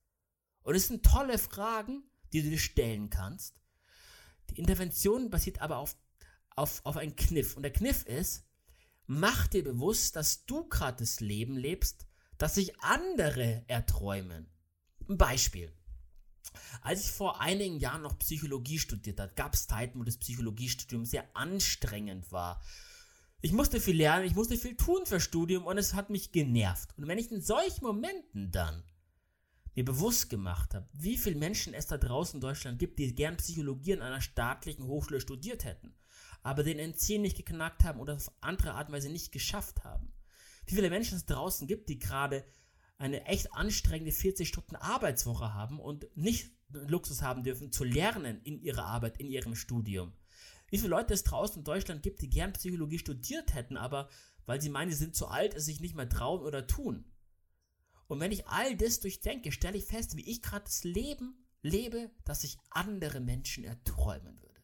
Und 0.61 0.75
es 0.75 0.87
sind 0.87 1.03
tolle 1.03 1.37
Fragen, 1.37 2.03
die 2.31 2.41
du 2.41 2.49
dir 2.49 2.59
stellen 2.59 3.09
kannst. 3.09 3.59
Die 4.49 4.59
Intervention 4.59 5.29
basiert 5.29 5.61
aber 5.61 5.77
auf, 5.77 5.97
auf, 6.55 6.81
auf 6.85 6.97
einen 6.97 7.15
Kniff. 7.15 7.57
Und 7.57 7.63
der 7.63 7.73
Kniff 7.73 8.05
ist, 8.05 8.45
Mach 9.05 9.47
dir 9.47 9.63
bewusst, 9.63 10.15
dass 10.15 10.45
du 10.45 10.67
gerade 10.69 10.99
das 10.99 11.19
Leben 11.19 11.57
lebst, 11.57 12.07
das 12.37 12.55
sich 12.55 12.79
andere 12.81 13.63
erträumen. 13.67 14.47
Ein 15.09 15.17
Beispiel. 15.17 15.73
Als 16.81 17.05
ich 17.05 17.11
vor 17.11 17.41
einigen 17.41 17.79
Jahren 17.79 18.01
noch 18.01 18.19
Psychologie 18.19 18.79
studiert 18.79 19.19
habe, 19.19 19.33
gab 19.35 19.53
es 19.53 19.67
Zeiten, 19.67 19.99
wo 19.99 20.03
das 20.03 20.17
Psychologiestudium 20.17 21.05
sehr 21.05 21.25
anstrengend 21.35 22.31
war. 22.31 22.61
Ich 23.41 23.51
musste 23.51 23.79
viel 23.79 23.97
lernen, 23.97 24.25
ich 24.25 24.35
musste 24.35 24.57
viel 24.57 24.75
tun 24.75 25.05
für 25.05 25.19
Studium 25.19 25.65
und 25.65 25.77
es 25.77 25.93
hat 25.93 26.09
mich 26.09 26.31
genervt. 26.31 26.93
Und 26.97 27.07
wenn 27.07 27.17
ich 27.17 27.31
in 27.31 27.41
solchen 27.41 27.83
Momenten 27.83 28.51
dann 28.51 28.83
mir 29.75 29.85
bewusst 29.85 30.29
gemacht 30.29 30.73
habe, 30.73 30.87
wie 30.93 31.17
viele 31.17 31.37
Menschen 31.37 31.73
es 31.73 31.87
da 31.87 31.97
draußen 31.97 32.37
in 32.37 32.41
Deutschland 32.41 32.79
gibt, 32.79 32.99
die 32.99 33.15
gern 33.15 33.37
Psychologie 33.37 33.93
an 33.93 34.01
einer 34.01 34.21
staatlichen 34.21 34.85
Hochschule 34.85 35.19
studiert 35.19 35.65
hätten, 35.65 35.95
aber 36.41 36.63
den 36.63 36.79
NC 36.79 37.19
nicht 37.19 37.37
geknackt 37.37 37.83
haben 37.83 37.99
oder 37.99 38.15
auf 38.15 38.31
andere 38.41 38.73
Art 38.73 38.89
und 38.89 38.95
Weise 38.95 39.09
nicht 39.09 39.31
geschafft 39.31 39.83
haben. 39.83 40.13
Wie 40.65 40.75
viele 40.75 40.89
Menschen 40.89 41.17
es 41.17 41.25
draußen 41.25 41.67
gibt, 41.67 41.89
die 41.89 41.99
gerade 41.99 42.45
eine 42.97 43.25
echt 43.25 43.53
anstrengende 43.53 44.11
40 44.11 44.47
Stunden 44.47 44.75
Arbeitswoche 44.75 45.53
haben 45.53 45.79
und 45.79 46.05
nicht 46.15 46.51
Luxus 46.69 47.21
haben 47.21 47.43
dürfen, 47.43 47.71
zu 47.71 47.83
lernen 47.83 48.41
in 48.43 48.59
ihrer 48.59 48.85
Arbeit, 48.85 49.17
in 49.17 49.29
ihrem 49.29 49.55
Studium. 49.55 50.13
Wie 50.69 50.77
viele 50.77 50.89
Leute 50.89 51.13
es 51.13 51.23
draußen 51.23 51.59
in 51.59 51.63
Deutschland 51.63 52.01
gibt, 52.01 52.21
die 52.21 52.29
gern 52.29 52.53
Psychologie 52.53 52.97
studiert 52.97 53.53
hätten, 53.53 53.77
aber 53.77 54.09
weil 54.45 54.61
sie 54.61 54.69
meinen, 54.69 54.91
sie 54.91 54.97
sind 54.97 55.15
zu 55.15 55.27
alt, 55.27 55.53
es 55.53 55.65
sich 55.65 55.79
nicht 55.79 55.95
mehr 55.95 56.09
trauen 56.09 56.41
oder 56.41 56.65
tun. 56.65 57.05
Und 58.07 58.19
wenn 58.19 58.31
ich 58.31 58.47
all 58.47 58.75
das 58.75 58.99
durchdenke, 58.99 59.51
stelle 59.51 59.77
ich 59.77 59.85
fest, 59.85 60.17
wie 60.17 60.29
ich 60.29 60.41
gerade 60.41 60.65
das 60.65 60.83
Leben 60.83 61.45
lebe, 61.61 62.11
das 62.25 62.41
sich 62.41 62.57
andere 62.69 63.19
Menschen 63.19 63.63
erträumen 63.63 64.41
würde. 64.41 64.61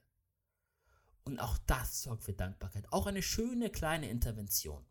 Und 1.24 1.40
auch 1.40 1.58
das 1.60 2.02
sorgt 2.02 2.24
für 2.24 2.34
Dankbarkeit. 2.34 2.92
Auch 2.92 3.06
eine 3.06 3.22
schöne 3.22 3.70
kleine 3.70 4.10
Intervention. 4.10 4.86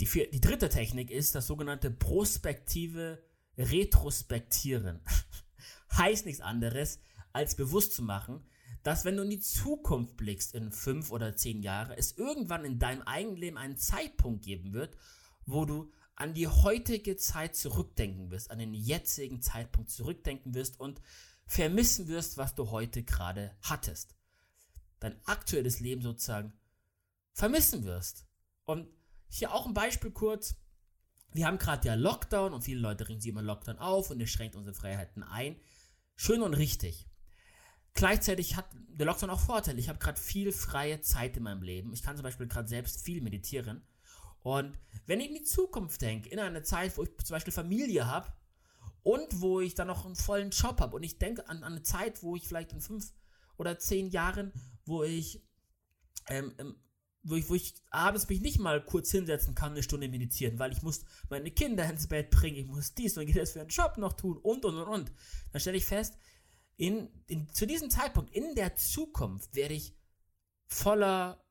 Die, 0.00 0.06
vier, 0.06 0.30
die 0.30 0.40
dritte 0.40 0.70
Technik 0.70 1.10
ist 1.10 1.34
das 1.34 1.46
sogenannte 1.46 1.90
prospektive 1.90 3.22
Retrospektieren. 3.58 5.00
heißt 5.92 6.24
nichts 6.24 6.40
anderes, 6.40 7.00
als 7.32 7.54
bewusst 7.54 7.92
zu 7.92 8.02
machen, 8.02 8.44
dass 8.82 9.04
wenn 9.04 9.16
du 9.16 9.22
in 9.24 9.30
die 9.30 9.40
Zukunft 9.40 10.16
blickst, 10.16 10.54
in 10.54 10.72
fünf 10.72 11.10
oder 11.10 11.36
zehn 11.36 11.62
Jahre, 11.62 11.96
es 11.98 12.16
irgendwann 12.16 12.64
in 12.64 12.78
deinem 12.78 13.02
eigenen 13.02 13.36
Leben 13.36 13.58
einen 13.58 13.76
Zeitpunkt 13.76 14.44
geben 14.44 14.72
wird, 14.72 14.96
wo 15.44 15.66
du 15.66 15.92
an 16.14 16.32
die 16.32 16.48
heutige 16.48 17.16
Zeit 17.16 17.54
zurückdenken 17.54 18.30
wirst, 18.30 18.50
an 18.50 18.58
den 18.58 18.72
jetzigen 18.72 19.42
Zeitpunkt 19.42 19.90
zurückdenken 19.90 20.54
wirst 20.54 20.80
und 20.80 21.00
vermissen 21.46 22.08
wirst, 22.08 22.38
was 22.38 22.54
du 22.54 22.70
heute 22.70 23.02
gerade 23.02 23.54
hattest. 23.62 24.14
Dein 24.98 25.16
aktuelles 25.26 25.80
Leben 25.80 26.02
sozusagen 26.02 26.52
vermissen 27.32 27.84
wirst. 27.84 28.26
Und 28.64 28.88
hier 29.38 29.52
auch 29.52 29.66
ein 29.66 29.74
Beispiel 29.74 30.10
kurz. 30.10 30.56
Wir 31.32 31.46
haben 31.46 31.58
gerade 31.58 31.86
ja 31.86 31.94
Lockdown 31.94 32.52
und 32.52 32.62
viele 32.62 32.80
Leute 32.80 33.08
ringen 33.08 33.20
sich 33.20 33.30
immer 33.30 33.42
Lockdown 33.42 33.78
auf 33.78 34.10
und 34.10 34.20
es 34.20 34.30
schränkt 34.30 34.56
unsere 34.56 34.74
Freiheiten 34.74 35.22
ein. 35.22 35.56
Schön 36.16 36.42
und 36.42 36.54
richtig. 36.54 37.06
Gleichzeitig 37.94 38.56
hat 38.56 38.66
der 38.88 39.06
Lockdown 39.06 39.30
auch 39.30 39.40
Vorteile. 39.40 39.78
Ich 39.78 39.88
habe 39.88 39.98
gerade 39.98 40.20
viel 40.20 40.52
freie 40.52 41.00
Zeit 41.00 41.36
in 41.36 41.44
meinem 41.44 41.62
Leben. 41.62 41.92
Ich 41.92 42.02
kann 42.02 42.16
zum 42.16 42.24
Beispiel 42.24 42.46
gerade 42.46 42.68
selbst 42.68 43.04
viel 43.04 43.20
meditieren. 43.20 43.82
Und 44.42 44.78
wenn 45.06 45.20
ich 45.20 45.28
in 45.28 45.34
die 45.34 45.42
Zukunft 45.42 46.00
denke, 46.00 46.28
in 46.28 46.38
einer 46.38 46.62
Zeit, 46.62 46.96
wo 46.96 47.02
ich 47.02 47.10
zum 47.24 47.34
Beispiel 47.34 47.52
Familie 47.52 48.06
habe 48.06 48.32
und 49.02 49.40
wo 49.40 49.60
ich 49.60 49.74
dann 49.74 49.88
noch 49.88 50.06
einen 50.06 50.16
vollen 50.16 50.50
Job 50.50 50.80
habe 50.80 50.96
und 50.96 51.02
ich 51.02 51.18
denke 51.18 51.48
an, 51.48 51.62
an, 51.62 51.72
eine 51.72 51.82
Zeit, 51.82 52.22
wo 52.22 52.36
ich 52.36 52.48
vielleicht 52.48 52.72
in 52.72 52.80
fünf 52.80 53.12
oder 53.56 53.78
zehn 53.78 54.08
Jahren, 54.08 54.52
wo 54.86 55.02
ich, 55.02 55.46
ähm, 56.28 56.54
ähm, 56.58 56.76
wo 57.22 57.34
ich, 57.34 57.48
wo 57.48 57.54
ich 57.54 57.74
abends 57.90 58.28
mich 58.28 58.40
nicht 58.40 58.58
mal 58.58 58.84
kurz 58.84 59.10
hinsetzen 59.10 59.54
kann, 59.54 59.72
eine 59.72 59.82
Stunde 59.82 60.08
meditieren, 60.08 60.58
weil 60.58 60.72
ich 60.72 60.82
muss 60.82 61.04
meine 61.28 61.50
Kinder 61.50 61.88
ins 61.88 62.08
Bett 62.08 62.30
bringen, 62.30 62.56
ich 62.56 62.66
muss 62.66 62.94
dies 62.94 63.18
und 63.18 63.34
das 63.36 63.52
für 63.52 63.60
einen 63.60 63.68
Job 63.68 63.98
noch 63.98 64.14
tun 64.14 64.38
und 64.38 64.64
und 64.64 64.76
und 64.76 64.88
und. 64.88 65.12
Dann 65.52 65.60
stelle 65.60 65.76
ich 65.76 65.84
fest, 65.84 66.16
in, 66.76 67.10
in, 67.26 67.52
zu 67.52 67.66
diesem 67.66 67.90
Zeitpunkt 67.90 68.34
in 68.34 68.54
der 68.54 68.74
Zukunft 68.76 69.54
werde 69.54 69.74
ich 69.74 69.94
voller 70.66 71.44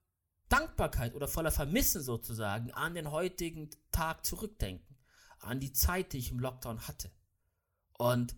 Dankbarkeit 0.47 1.13
oder 1.13 1.27
voller 1.27 1.51
Vermissen 1.51 2.01
sozusagen 2.01 2.71
an 2.71 2.95
den 2.95 3.11
heutigen 3.11 3.69
Tag 3.91 4.25
zurückdenken, 4.25 4.97
an 5.39 5.59
die 5.59 5.71
Zeit, 5.71 6.13
die 6.13 6.17
ich 6.17 6.31
im 6.31 6.39
Lockdown 6.39 6.87
hatte. 6.87 7.11
Und 7.99 8.35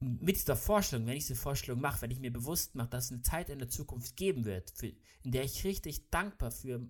mit 0.00 0.36
dieser 0.36 0.56
Vorstellung, 0.56 1.06
wenn 1.06 1.16
ich 1.16 1.26
diese 1.26 1.40
Vorstellung 1.40 1.80
mache, 1.80 2.00
wenn 2.02 2.10
ich 2.10 2.20
mir 2.20 2.32
bewusst 2.32 2.74
mache, 2.74 2.88
dass 2.88 3.06
es 3.06 3.12
eine 3.12 3.22
Zeit 3.22 3.50
in 3.50 3.58
der 3.58 3.68
Zukunft 3.68 4.16
geben 4.16 4.46
wird, 4.46 4.70
für, 4.70 4.92
in 5.22 5.32
der 5.32 5.44
ich 5.44 5.64
richtig 5.64 6.08
dankbar 6.10 6.50
für 6.50 6.88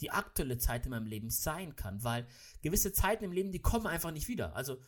die 0.00 0.10
aktuelle 0.10 0.58
Zeit 0.58 0.86
in 0.86 0.90
meinem 0.90 1.06
Leben 1.06 1.28
sein 1.28 1.76
kann, 1.76 2.02
weil 2.04 2.26
gewisse 2.62 2.92
Zeiten 2.92 3.24
im 3.24 3.32
Leben, 3.32 3.52
die 3.52 3.60
kommen 3.60 3.86
einfach 3.86 4.12
nicht 4.12 4.28
wieder. 4.28 4.56
Also 4.56 4.78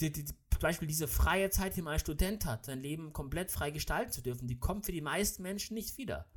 die, 0.00 0.10
die, 0.10 0.24
zum 0.24 0.60
Beispiel 0.60 0.88
diese 0.88 1.06
freie 1.06 1.50
Zeit, 1.50 1.76
die 1.76 1.82
man 1.82 1.92
als 1.92 2.02
Student 2.02 2.46
hat, 2.46 2.64
sein 2.64 2.80
Leben 2.80 3.12
komplett 3.12 3.50
frei 3.50 3.70
gestalten 3.70 4.12
zu 4.12 4.22
dürfen, 4.22 4.48
die 4.48 4.58
kommt 4.58 4.86
für 4.86 4.92
die 4.92 5.00
meisten 5.00 5.42
Menschen 5.42 5.74
nicht 5.74 5.98
wieder. 5.98 6.28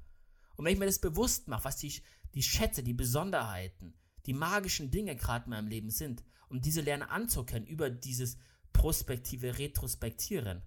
Und 0.56 0.66
wenn 0.66 0.74
ich 0.74 0.80
mir 0.80 0.86
das 0.86 1.00
bewusst 1.00 1.48
mache, 1.48 1.66
was 1.66 1.78
die, 1.78 2.02
die 2.34 2.44
Schätze, 2.44 2.84
die 2.84 2.94
Besonderheiten, 2.94 3.96
die 4.26 4.34
magischen 4.34 4.92
Dinge 4.92 5.16
gerade 5.16 5.46
in 5.46 5.52
meinem 5.52 5.68
Leben 5.68 5.90
sind, 5.90 6.24
um 6.50 6.62
diese 6.62 6.82
lernen 6.82 7.04
anzukennen 7.04 7.68
über 7.68 7.90
dieses 7.90 8.38
prospektive 8.78 9.58
Retrospektieren, 9.58 10.62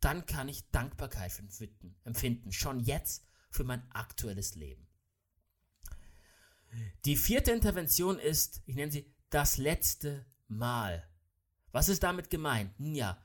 dann 0.00 0.26
kann 0.26 0.48
ich 0.48 0.70
Dankbarkeit 0.70 1.38
empfinden, 1.38 1.96
empfinden, 2.04 2.52
schon 2.52 2.80
jetzt 2.80 3.24
für 3.50 3.64
mein 3.64 3.82
aktuelles 3.92 4.54
Leben. 4.56 4.86
Die 7.06 7.16
vierte 7.16 7.52
Intervention 7.52 8.18
ist, 8.18 8.62
ich 8.66 8.76
nenne 8.76 8.92
sie 8.92 9.10
das 9.30 9.56
letzte 9.56 10.26
Mal. 10.48 11.08
Was 11.72 11.88
ist 11.88 12.02
damit 12.02 12.28
gemeint? 12.28 12.74
Ja, 12.78 13.22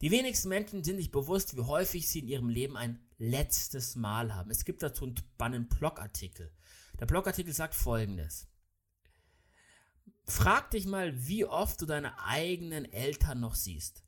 die 0.00 0.10
wenigsten 0.10 0.48
Menschen 0.48 0.82
sind 0.82 0.96
sich 0.96 1.10
bewusst, 1.10 1.54
wie 1.56 1.62
häufig 1.62 2.08
sie 2.08 2.20
in 2.20 2.28
ihrem 2.28 2.48
Leben 2.48 2.78
ein 2.78 2.98
letztes 3.18 3.94
Mal 3.94 4.34
haben. 4.34 4.50
Es 4.50 4.64
gibt 4.64 4.82
dazu 4.82 5.12
einen 5.38 5.68
Blogartikel. 5.68 6.50
Der 6.98 7.04
Blogartikel 7.04 7.52
sagt 7.52 7.74
folgendes. 7.74 8.48
Frag 10.24 10.70
dich 10.70 10.86
mal, 10.86 11.26
wie 11.26 11.44
oft 11.44 11.80
du 11.80 11.86
deine 11.86 12.22
eigenen 12.22 12.90
Eltern 12.92 13.40
noch 13.40 13.54
siehst. 13.54 14.04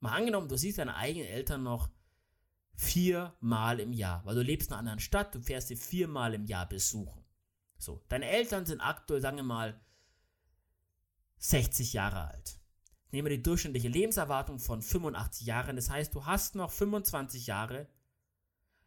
Mal 0.00 0.16
angenommen, 0.16 0.48
du 0.48 0.56
siehst 0.56 0.78
deine 0.78 0.96
eigenen 0.96 1.28
Eltern 1.28 1.62
noch 1.62 1.88
viermal 2.74 3.80
im 3.80 3.92
Jahr, 3.92 4.24
weil 4.24 4.34
du 4.34 4.42
lebst 4.42 4.68
in 4.68 4.72
einer 4.72 4.80
anderen 4.80 5.00
Stadt, 5.00 5.34
du 5.34 5.40
fährst 5.40 5.68
sie 5.68 5.76
viermal 5.76 6.34
im 6.34 6.44
Jahr 6.44 6.68
besuchen. 6.68 7.24
So, 7.78 8.04
deine 8.08 8.26
Eltern 8.26 8.66
sind 8.66 8.80
aktuell, 8.80 9.20
sagen 9.20 9.36
wir 9.36 9.44
mal, 9.44 9.80
60 11.38 11.92
Jahre 11.92 12.28
alt. 12.28 12.58
Nehmen 13.10 13.28
wir 13.28 13.36
die 13.36 13.42
durchschnittliche 13.42 13.88
Lebenserwartung 13.88 14.58
von 14.58 14.82
85 14.82 15.46
Jahren. 15.46 15.76
Das 15.76 15.90
heißt, 15.90 16.14
du 16.14 16.26
hast 16.26 16.54
noch 16.54 16.72
25 16.72 17.46
Jahre, 17.46 17.88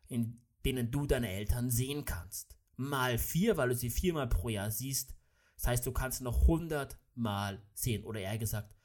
in 0.08 0.42
denen 0.66 0.92
du 0.92 1.06
deine 1.06 1.30
Eltern 1.30 1.70
sehen 1.70 2.04
kannst. 2.04 2.58
Mal 2.76 3.18
vier, 3.18 3.58
weil 3.58 3.70
du 3.70 3.76
sie 3.76 3.90
viermal 3.90 4.28
pro 4.28 4.50
Jahr 4.50 4.72
siehst. 4.72 5.16
Das 5.58 5.68
heißt, 5.68 5.86
du 5.86 5.92
kannst 5.92 6.22
noch 6.22 6.42
100 6.42 6.98
Mal 7.16 7.62
sehen. 7.74 8.04
Oder 8.04 8.22
eher 8.22 8.38
gesagt, 8.38 8.76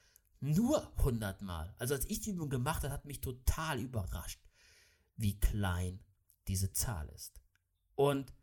nur 0.41 0.91
100 0.99 1.43
Mal. 1.43 1.75
Also 1.79 1.95
als 1.95 2.07
ich 2.07 2.21
die 2.21 2.31
Übung 2.31 2.51
gemacht 2.51 2.83
habe, 2.83 2.93
hat 2.93 3.05
mich 3.05 3.21
total 3.21 3.79
überrascht, 3.81 4.41
wie 5.17 5.39
klein 5.39 6.01
diese 6.49 6.73
Zahl 6.73 7.09
ist. 7.11 7.41
Und 7.95 8.35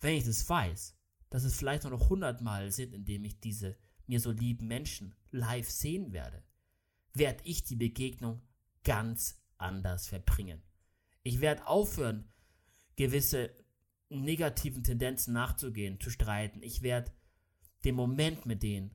wenn 0.00 0.14
ich 0.14 0.24
das 0.24 0.48
weiß, 0.48 0.96
dass 1.28 1.44
es 1.44 1.56
vielleicht 1.56 1.82
nur 1.82 1.92
noch 1.92 2.04
100 2.04 2.40
Mal 2.40 2.70
sind, 2.70 2.94
indem 2.94 3.24
ich 3.24 3.40
diese 3.40 3.76
mir 4.06 4.20
so 4.20 4.30
lieben 4.30 4.68
Menschen 4.68 5.14
live 5.30 5.68
sehen 5.68 6.12
werde, 6.12 6.44
werde 7.12 7.42
ich 7.44 7.64
die 7.64 7.76
Begegnung 7.76 8.40
ganz 8.84 9.42
anders 9.58 10.06
verbringen. 10.06 10.62
Ich 11.22 11.40
werde 11.40 11.66
aufhören, 11.66 12.32
gewisse 12.94 13.50
negativen 14.08 14.84
Tendenzen 14.84 15.34
nachzugehen, 15.34 16.00
zu 16.00 16.10
streiten. 16.10 16.62
Ich 16.62 16.82
werde 16.82 17.10
den 17.86 17.94
Moment 17.94 18.44
mit 18.46 18.62
denen 18.62 18.90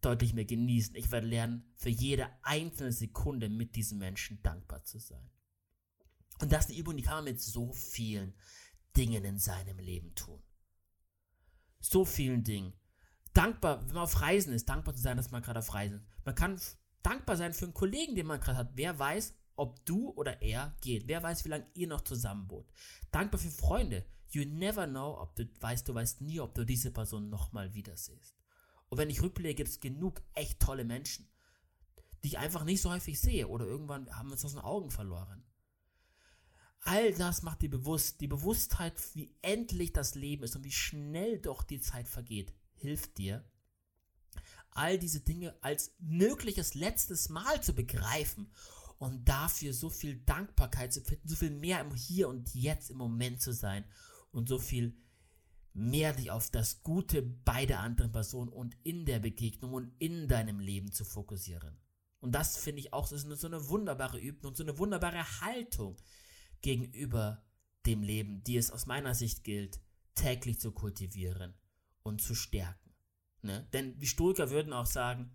deutlich 0.00 0.34
mehr 0.34 0.44
genießen. 0.44 0.96
Ich 0.96 1.10
werde 1.10 1.26
lernen, 1.28 1.64
für 1.76 1.88
jede 1.88 2.28
einzelne 2.42 2.92
Sekunde 2.92 3.48
mit 3.48 3.76
diesen 3.76 3.98
Menschen 3.98 4.42
dankbar 4.42 4.84
zu 4.84 4.98
sein. 4.98 5.30
Und 6.40 6.52
das 6.52 6.64
ist 6.64 6.70
eine 6.70 6.80
Übung, 6.80 6.96
die 6.96 7.02
kann 7.02 7.16
man 7.16 7.24
mit 7.24 7.40
so 7.40 7.72
vielen 7.72 8.34
Dingen 8.96 9.24
in 9.24 9.38
seinem 9.38 9.78
Leben 9.78 10.14
tun. 10.14 10.42
So 11.80 12.04
vielen 12.04 12.42
Dingen 12.42 12.72
dankbar, 13.32 13.80
wenn 13.86 13.94
man 13.94 14.04
auf 14.04 14.20
Reisen 14.20 14.52
ist, 14.52 14.68
dankbar 14.68 14.94
zu 14.94 15.00
sein, 15.00 15.16
dass 15.16 15.30
man 15.30 15.42
gerade 15.42 15.60
auf 15.60 15.72
Reisen 15.72 15.98
ist. 15.98 16.06
Man 16.24 16.34
kann 16.34 16.60
dankbar 17.02 17.36
sein 17.36 17.52
für 17.52 17.64
einen 17.64 17.74
Kollegen, 17.74 18.14
den 18.14 18.26
man 18.26 18.40
gerade 18.40 18.58
hat. 18.58 18.72
Wer 18.74 18.98
weiß, 18.98 19.34
ob 19.56 19.84
du 19.84 20.10
oder 20.10 20.42
er 20.42 20.74
geht. 20.80 21.06
Wer 21.06 21.22
weiß, 21.22 21.44
wie 21.44 21.50
lange 21.50 21.66
ihr 21.74 21.86
noch 21.86 22.02
zusammen 22.02 22.50
wohnt. 22.50 22.68
Dankbar 23.10 23.40
für 23.40 23.50
Freunde. 23.50 24.04
You 24.34 24.44
never 24.44 24.86
know, 24.86 25.20
ob 25.20 25.36
du 25.36 25.48
weißt, 25.60 25.88
du 25.88 25.94
weißt 25.94 26.22
nie, 26.22 26.40
ob 26.40 26.54
du 26.54 26.64
diese 26.64 26.90
Person 26.90 27.28
nochmal 27.28 27.74
wiedersehst. 27.74 28.34
Und 28.88 28.98
wenn 28.98 29.10
ich 29.10 29.22
rückblicke, 29.22 29.54
gibt 29.54 29.70
es 29.70 29.80
genug 29.80 30.22
echt 30.34 30.60
tolle 30.60 30.84
Menschen, 30.84 31.28
die 32.22 32.28
ich 32.28 32.38
einfach 32.38 32.64
nicht 32.64 32.80
so 32.80 32.90
häufig 32.90 33.20
sehe 33.20 33.48
oder 33.48 33.66
irgendwann 33.66 34.10
haben 34.16 34.28
wir 34.28 34.32
uns 34.32 34.44
aus 34.44 34.52
den 34.52 34.60
Augen 34.60 34.90
verloren. 34.90 35.44
All 36.80 37.12
das 37.14 37.42
macht 37.42 37.62
dir 37.62 37.70
bewusst, 37.70 38.20
die 38.20 38.26
Bewusstheit, 38.26 38.94
wie 39.14 39.34
endlich 39.42 39.92
das 39.92 40.14
Leben 40.14 40.42
ist 40.42 40.56
und 40.56 40.64
wie 40.64 40.72
schnell 40.72 41.38
doch 41.38 41.62
die 41.62 41.80
Zeit 41.80 42.08
vergeht 42.08 42.52
hilft 42.82 43.16
dir, 43.18 43.44
all 44.70 44.98
diese 44.98 45.20
Dinge 45.20 45.56
als 45.62 45.94
mögliches 45.98 46.74
letztes 46.74 47.28
Mal 47.28 47.62
zu 47.62 47.74
begreifen 47.74 48.50
und 48.98 49.28
dafür 49.28 49.72
so 49.72 49.88
viel 49.88 50.16
Dankbarkeit 50.16 50.92
zu 50.92 51.00
finden, 51.00 51.28
so 51.28 51.36
viel 51.36 51.50
mehr 51.50 51.80
im 51.80 51.94
Hier 51.94 52.28
und 52.28 52.54
Jetzt 52.54 52.90
im 52.90 52.98
Moment 52.98 53.40
zu 53.40 53.52
sein 53.52 53.84
und 54.32 54.48
so 54.48 54.58
viel 54.58 54.96
mehr 55.74 56.12
dich 56.12 56.30
auf 56.30 56.50
das 56.50 56.82
Gute 56.82 57.22
bei 57.22 57.64
der 57.64 57.80
anderen 57.80 58.12
Person 58.12 58.48
und 58.48 58.76
in 58.82 59.06
der 59.06 59.20
Begegnung 59.20 59.72
und 59.72 59.92
in 59.98 60.28
deinem 60.28 60.60
Leben 60.60 60.92
zu 60.92 61.04
fokussieren. 61.04 61.78
Und 62.20 62.32
das 62.32 62.56
finde 62.56 62.80
ich 62.80 62.92
auch 62.92 63.08
das 63.08 63.24
ist 63.24 63.40
so 63.40 63.46
eine 63.46 63.68
wunderbare 63.68 64.18
Übung 64.18 64.50
und 64.50 64.56
so 64.56 64.62
eine 64.62 64.78
wunderbare 64.78 65.40
Haltung 65.40 65.96
gegenüber 66.60 67.42
dem 67.86 68.02
Leben, 68.02 68.44
die 68.44 68.56
es 68.56 68.70
aus 68.70 68.86
meiner 68.86 69.14
Sicht 69.14 69.44
gilt, 69.44 69.80
täglich 70.14 70.60
zu 70.60 70.72
kultivieren 70.72 71.54
und 72.02 72.20
zu 72.20 72.34
stärken. 72.34 72.94
Ne? 73.42 73.66
Denn 73.72 73.98
die 73.98 74.06
Stoiker 74.06 74.50
würden 74.50 74.72
auch 74.72 74.86
sagen, 74.86 75.34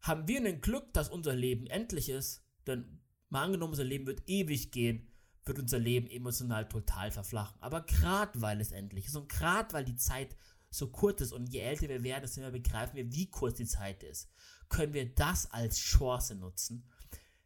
haben 0.00 0.28
wir 0.28 0.40
ein 0.44 0.60
Glück, 0.60 0.92
dass 0.92 1.08
unser 1.08 1.34
Leben 1.34 1.66
endlich 1.66 2.08
ist, 2.08 2.44
denn 2.66 3.00
mal 3.28 3.44
angenommen, 3.44 3.72
unser 3.72 3.84
Leben 3.84 4.06
wird 4.06 4.22
ewig 4.28 4.70
gehen, 4.70 5.11
wird 5.44 5.58
unser 5.58 5.78
Leben 5.78 6.08
emotional 6.08 6.68
total 6.68 7.10
verflachen. 7.10 7.60
Aber 7.60 7.82
gerade 7.82 8.40
weil 8.40 8.60
es 8.60 8.72
endlich 8.72 9.06
ist 9.06 9.16
und 9.16 9.28
gerade 9.28 9.72
weil 9.72 9.84
die 9.84 9.96
Zeit 9.96 10.36
so 10.70 10.90
kurz 10.90 11.20
ist 11.20 11.32
und 11.32 11.48
je 11.52 11.60
älter 11.60 11.88
wir 11.88 12.02
werden, 12.02 12.22
desto 12.22 12.40
mehr 12.40 12.50
begreifen 12.50 12.96
wir, 12.96 13.12
wie 13.12 13.30
kurz 13.30 13.56
die 13.56 13.66
Zeit 13.66 14.02
ist, 14.02 14.30
können 14.68 14.94
wir 14.94 15.14
das 15.14 15.50
als 15.50 15.78
Chance 15.78 16.34
nutzen, 16.34 16.88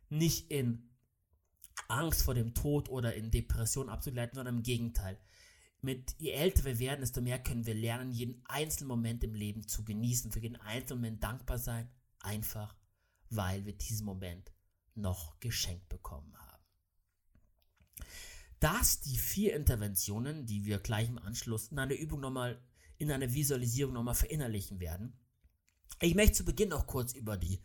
nicht 0.08 0.50
in 0.50 0.90
Angst 1.88 2.22
vor 2.22 2.34
dem 2.34 2.54
Tod 2.54 2.88
oder 2.88 3.14
in 3.14 3.30
Depression 3.30 3.88
abzuleiten, 3.88 4.36
sondern 4.36 4.56
im 4.56 4.62
Gegenteil 4.62 5.18
mit 5.86 6.16
je 6.18 6.32
älter 6.32 6.64
wir 6.64 6.78
werden, 6.78 7.00
desto 7.00 7.20
mehr 7.20 7.42
können 7.42 7.66
wir 7.66 7.74
lernen, 7.74 8.12
jeden 8.12 8.42
einzelnen 8.46 8.88
Moment 8.88 9.22
im 9.22 9.34
Leben 9.34 9.66
zu 9.66 9.84
genießen, 9.84 10.32
für 10.32 10.40
jeden 10.40 10.56
einzelnen 10.56 11.00
Moment 11.00 11.22
dankbar 11.22 11.58
sein, 11.58 11.88
einfach 12.20 12.74
weil 13.30 13.64
wir 13.64 13.72
diesen 13.72 14.04
Moment 14.04 14.52
noch 14.94 15.38
geschenkt 15.40 15.88
bekommen 15.88 16.36
haben. 16.36 16.45
Dass 18.60 19.00
die 19.00 19.18
vier 19.18 19.54
Interventionen, 19.54 20.46
die 20.46 20.64
wir 20.64 20.78
gleich 20.78 21.08
im 21.08 21.18
Anschluss 21.18 21.68
in 21.68 21.78
einer 21.78 21.94
Übung 21.94 22.20
nochmal, 22.20 22.60
in 22.98 23.10
einer 23.10 23.32
Visualisierung 23.32 23.94
nochmal 23.94 24.14
verinnerlichen 24.14 24.80
werden. 24.80 25.18
Ich 26.00 26.14
möchte 26.14 26.38
zu 26.38 26.44
Beginn 26.44 26.70
noch 26.70 26.86
kurz 26.86 27.12
über 27.12 27.36
die 27.36 27.60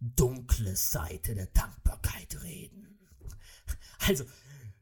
dunkle 0.00 0.76
Seite 0.76 1.34
der 1.34 1.46
Dankbarkeit 1.46 2.42
reden. 2.42 2.98
Also, 4.00 4.24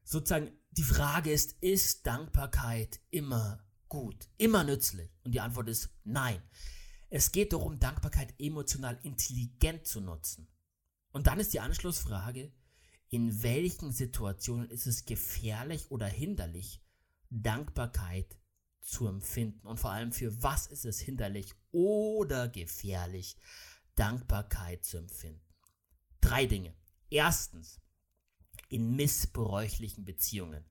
sozusagen, 0.03 0.51
die 0.71 0.83
Frage 0.83 1.31
ist, 1.31 1.57
ist 1.61 2.07
Dankbarkeit 2.07 3.01
immer 3.11 3.63
gut, 3.89 4.29
immer 4.39 4.65
nützlich? 4.65 5.11
Und 5.25 5.33
die 5.33 5.41
Antwort 5.41 5.69
ist 5.69 5.91
nein. 6.05 6.43
Es 7.11 7.33
geht 7.33 7.53
darum, 7.53 7.79
Dankbarkeit 7.79 8.33
emotional 8.39 8.99
intelligent 9.03 9.87
zu 9.87 10.01
nutzen. 10.01 10.49
Und 11.13 11.27
dann 11.27 11.41
ist 11.41 11.53
die 11.53 11.61
Anschlussfrage, 11.61 12.53
in 13.11 13.43
welchen 13.43 13.93
Situationen 13.93 14.71
ist 14.71 14.87
es 14.87 15.05
gefährlich 15.05 15.91
oder 15.91 16.07
hinderlich, 16.07 16.81
Dankbarkeit 17.29 18.39
zu 18.81 19.09
empfinden? 19.09 19.67
Und 19.67 19.79
vor 19.79 19.91
allem, 19.91 20.13
für 20.13 20.43
was 20.43 20.69
ist 20.69 20.85
es 20.85 21.01
hinderlich 21.01 21.53
oder 21.73 22.49
gefährlich, 22.49 23.37
Dankbarkeit 23.97 24.85
zu 24.85 24.99
empfinden? 24.99 25.45
Drei 26.21 26.47
Dinge. 26.47 26.75
Erstens, 27.11 27.81
in 28.69 28.95
missbräuchlichen 28.95 30.05
Beziehungen. 30.05 30.65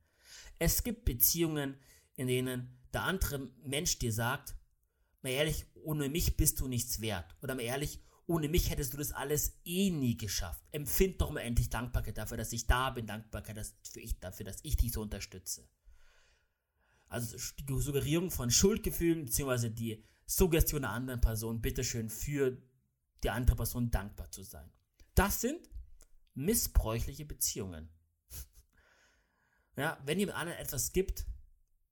Es 0.57 0.83
gibt 0.83 1.03
Beziehungen, 1.03 1.77
in 2.15 2.27
denen 2.27 2.79
der 2.93 3.03
andere 3.03 3.51
Mensch 3.63 3.99
dir 3.99 4.13
sagt, 4.13 4.55
mal 5.21 5.31
ehrlich, 5.31 5.65
ohne 5.75 6.07
mich 6.07 6.37
bist 6.37 6.61
du 6.61 6.69
nichts 6.69 7.01
wert. 7.01 7.35
Oder 7.41 7.55
mal 7.55 7.63
ehrlich, 7.63 7.99
ohne 8.29 8.47
mich 8.47 8.69
hättest 8.69 8.93
du 8.93 8.97
das 8.97 9.11
alles 9.11 9.59
eh 9.65 9.89
nie 9.89 10.15
geschafft. 10.15 10.63
Empfind 10.71 11.19
doch 11.19 11.31
mal 11.31 11.41
endlich 11.41 11.71
Dankbarkeit 11.71 12.15
dafür, 12.15 12.37
dass 12.37 12.53
ich 12.53 12.67
da 12.67 12.91
bin, 12.91 13.07
Dankbarkeit 13.07 13.57
dafür, 13.57 14.03
ich, 14.03 14.19
dafür 14.19 14.45
dass 14.45 14.59
ich 14.61 14.77
dich 14.77 14.91
so 14.91 15.01
unterstütze. 15.01 15.67
Also 17.07 17.37
die 17.57 17.81
Suggerierung 17.81 18.29
von 18.29 18.51
Schuldgefühlen, 18.51 19.25
beziehungsweise 19.25 19.71
die 19.71 20.05
Suggestion 20.27 20.83
der 20.83 20.91
anderen 20.91 21.21
Person, 21.21 21.59
bitteschön 21.59 22.11
für 22.11 22.61
die 23.23 23.31
andere 23.31 23.55
Person 23.55 23.89
dankbar 23.89 24.29
zu 24.29 24.43
sein. 24.43 24.69
Das 25.15 25.41
sind 25.41 25.67
missbräuchliche 26.35 27.25
Beziehungen. 27.25 27.89
Ja, 29.75 29.97
wenn 30.05 30.19
jemand 30.19 30.37
anderen 30.37 30.59
etwas 30.59 30.93
gibt 30.93 31.25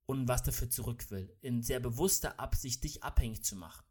und 0.05 0.27
was 0.27 0.43
dafür 0.43 0.69
zurück 0.69 1.09
will, 1.09 1.35
in 1.41 1.63
sehr 1.63 1.79
bewusster 1.79 2.39
Absicht, 2.39 2.83
dich 2.83 3.03
abhängig 3.03 3.43
zu 3.43 3.55
machen. 3.55 3.86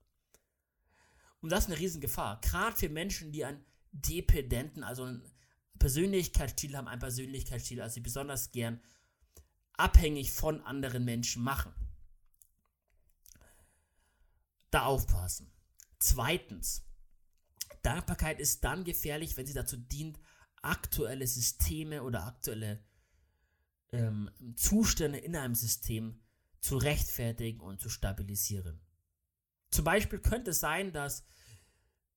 Und 1.47 1.51
das 1.51 1.67
ist 1.67 1.71
eine 1.71 1.79
Riesengefahr. 1.79 2.41
Gerade 2.41 2.75
für 2.75 2.89
Menschen, 2.89 3.31
die 3.31 3.45
einen 3.45 3.65
Dependenten, 3.93 4.83
also 4.83 5.05
einen 5.05 5.23
Persönlichkeitsstil 5.79 6.77
haben, 6.77 6.89
einen 6.89 6.99
Persönlichkeitsstil, 6.99 7.81
also 7.81 7.95
sie 7.95 8.01
besonders 8.01 8.51
gern 8.51 8.81
abhängig 9.75 10.33
von 10.33 10.61
anderen 10.63 11.05
Menschen 11.05 11.45
machen. 11.45 11.73
Da 14.73 14.87
aufpassen. 14.87 15.53
Zweitens, 16.01 16.85
Dankbarkeit 17.83 18.41
ist 18.41 18.65
dann 18.65 18.83
gefährlich, 18.83 19.37
wenn 19.37 19.47
sie 19.47 19.55
dazu 19.55 19.77
dient, 19.77 20.19
aktuelle 20.63 21.29
Systeme 21.29 22.03
oder 22.03 22.27
aktuelle 22.27 22.85
ähm, 23.93 24.33
Zustände 24.57 25.19
in 25.19 25.37
einem 25.37 25.55
System 25.55 26.21
zu 26.61 26.77
rechtfertigen 26.77 27.61
und 27.61 27.81
zu 27.81 27.89
stabilisieren. 27.89 28.81
Zum 29.71 29.85
Beispiel 29.85 30.19
könnte 30.19 30.51
es 30.51 30.61
sein, 30.61 30.93
dass 30.93 31.25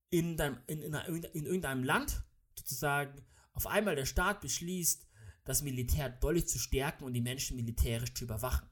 in, 0.10 0.38
deinem, 0.38 0.58
in, 0.68 0.82
in, 0.82 0.94
in 0.94 1.46
irgendeinem 1.46 1.84
Land 1.84 2.24
sozusagen 2.58 3.26
auf 3.54 3.68
einmal 3.68 3.96
der 3.96 4.06
Staat 4.06 4.42
beschließt, 4.42 5.06
das 5.46 5.62
Militär 5.62 6.10
deutlich 6.10 6.48
zu 6.48 6.60
stärken 6.60 7.04
und 7.04 7.14
die 7.14 7.22
Menschen 7.22 7.56
militärisch 7.58 8.14
zu 8.14 8.26
überwachen. 8.26 8.70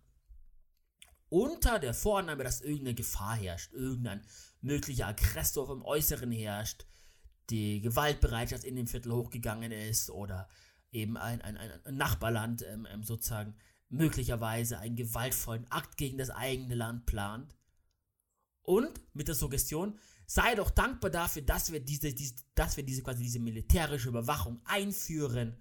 Unter 1.29 1.79
der 1.79 1.93
Vorannahme, 1.93 2.43
dass 2.43 2.61
irgendeine 2.61 2.95
Gefahr 2.95 3.35
herrscht, 3.35 3.73
irgendein 3.73 4.25
möglicher 4.61 5.07
Aggressor 5.07 5.69
im 5.71 5.83
Äußeren 5.83 6.31
herrscht, 6.31 6.85
die 7.49 7.81
Gewaltbereitschaft 7.81 8.63
in 8.63 8.75
dem 8.75 8.87
Viertel 8.87 9.11
hochgegangen 9.11 9.71
ist 9.71 10.09
oder 10.09 10.47
eben 10.91 11.17
ein, 11.17 11.41
ein, 11.41 11.57
ein 11.57 11.95
Nachbarland 11.95 12.61
ähm, 12.63 12.87
ähm 12.91 13.03
sozusagen 13.03 13.55
möglicherweise 13.89 14.79
einen 14.79 14.95
gewaltvollen 14.95 15.69
Akt 15.71 15.97
gegen 15.97 16.17
das 16.17 16.29
eigene 16.29 16.75
Land 16.75 17.05
plant, 17.05 17.56
und 18.67 18.99
mit 19.13 19.29
der 19.29 19.35
Suggestion, 19.35 19.97
sei 20.25 20.53
doch 20.55 20.69
dankbar 20.69 21.09
dafür, 21.09 21.41
dass 21.41 21.71
wir 21.71 21.79
diese, 21.79 22.13
diese, 22.13 22.35
dass 22.53 22.75
wir 22.75 22.83
diese 22.83 23.01
quasi 23.01 23.23
diese 23.23 23.39
militärische 23.39 24.09
Überwachung 24.09 24.59
einführen. 24.65 25.55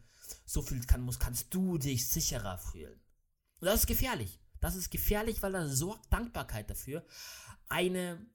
So 0.44 0.60
viel 0.60 0.84
kann, 0.84 1.02
muss, 1.02 1.20
kannst 1.20 1.54
du 1.54 1.78
dich 1.78 2.08
sicherer 2.08 2.58
fühlen. 2.58 3.00
Und 3.60 3.66
das 3.66 3.80
ist 3.80 3.86
gefährlich. 3.86 4.40
Das 4.60 4.74
ist 4.74 4.90
gefährlich, 4.90 5.40
weil 5.40 5.52
da 5.52 5.68
sorgt 5.68 6.12
Dankbarkeit 6.12 6.68
dafür. 6.68 7.06
Eine 7.68 8.26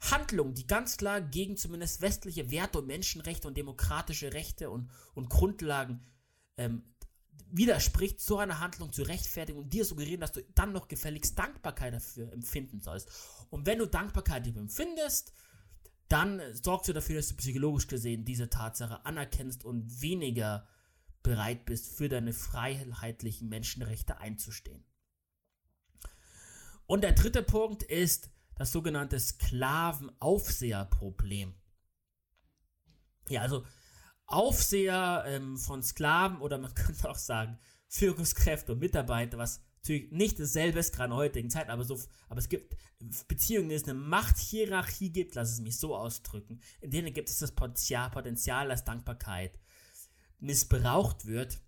Handlung, 0.00 0.54
die 0.54 0.66
ganz 0.66 0.96
klar 0.96 1.20
gegen 1.20 1.56
zumindest 1.56 2.00
westliche 2.00 2.50
Werte 2.50 2.80
und 2.80 2.88
Menschenrechte 2.88 3.46
und 3.46 3.56
demokratische 3.56 4.32
Rechte 4.32 4.68
und, 4.68 4.90
und 5.14 5.30
Grundlagen 5.30 6.04
ähm, 6.56 6.91
widerspricht, 7.50 8.20
so 8.20 8.38
eine 8.38 8.60
Handlung 8.60 8.92
zu 8.92 9.02
rechtfertigen 9.02 9.58
und 9.58 9.72
dir 9.72 9.84
suggerieren, 9.84 10.20
dass 10.20 10.32
du 10.32 10.42
dann 10.54 10.72
noch 10.72 10.88
gefälligst 10.88 11.38
Dankbarkeit 11.38 11.94
dafür 11.94 12.32
empfinden 12.32 12.80
sollst. 12.80 13.08
Und 13.50 13.66
wenn 13.66 13.78
du 13.78 13.86
Dankbarkeit 13.86 14.46
empfindest, 14.46 15.32
dann 16.08 16.40
sorgst 16.54 16.88
du 16.88 16.92
dafür, 16.92 17.16
dass 17.16 17.28
du 17.28 17.36
psychologisch 17.36 17.86
gesehen 17.86 18.24
diese 18.24 18.50
Tatsache 18.50 19.04
anerkennst 19.04 19.64
und 19.64 20.02
weniger 20.02 20.66
bereit 21.22 21.66
bist, 21.66 21.96
für 21.96 22.08
deine 22.08 22.32
freiheitlichen 22.32 23.48
Menschenrechte 23.48 24.18
einzustehen. 24.18 24.84
Und 26.86 27.02
der 27.02 27.12
dritte 27.12 27.42
Punkt 27.42 27.82
ist 27.82 28.30
das 28.56 28.72
sogenannte 28.72 29.18
Sklavenaufseherproblem. 29.18 31.54
Ja, 33.28 33.42
also 33.42 33.64
Aufseher 34.26 35.24
ähm, 35.26 35.56
von 35.56 35.82
Sklaven 35.82 36.40
oder 36.40 36.58
man 36.58 36.74
könnte 36.74 37.10
auch 37.10 37.18
sagen 37.18 37.58
Führungskräfte 37.88 38.72
und 38.72 38.78
Mitarbeiter, 38.78 39.36
was 39.36 39.60
natürlich 39.82 40.10
nicht 40.12 40.40
dasselbe 40.40 40.78
ist, 40.78 40.94
gerade 40.94 41.06
in 41.06 41.10
der 41.10 41.18
heutigen 41.18 41.50
Zeit, 41.50 41.68
aber, 41.68 41.84
so, 41.84 42.00
aber 42.28 42.38
es 42.38 42.48
gibt 42.48 42.76
Beziehungen, 43.28 43.64
in 43.64 43.68
denen 43.70 43.82
es 43.82 43.88
eine 43.88 43.98
Machthierarchie 43.98 45.10
gibt, 45.10 45.34
lass 45.34 45.50
es 45.50 45.60
mich 45.60 45.76
so 45.76 45.94
ausdrücken, 45.96 46.60
in 46.80 46.90
denen 46.90 47.12
gibt 47.12 47.28
es 47.28 47.38
das 47.38 47.52
Potenzial, 47.52 48.68
dass 48.68 48.84
Dankbarkeit 48.84 49.58
missbraucht 50.38 51.26
wird, 51.26 51.60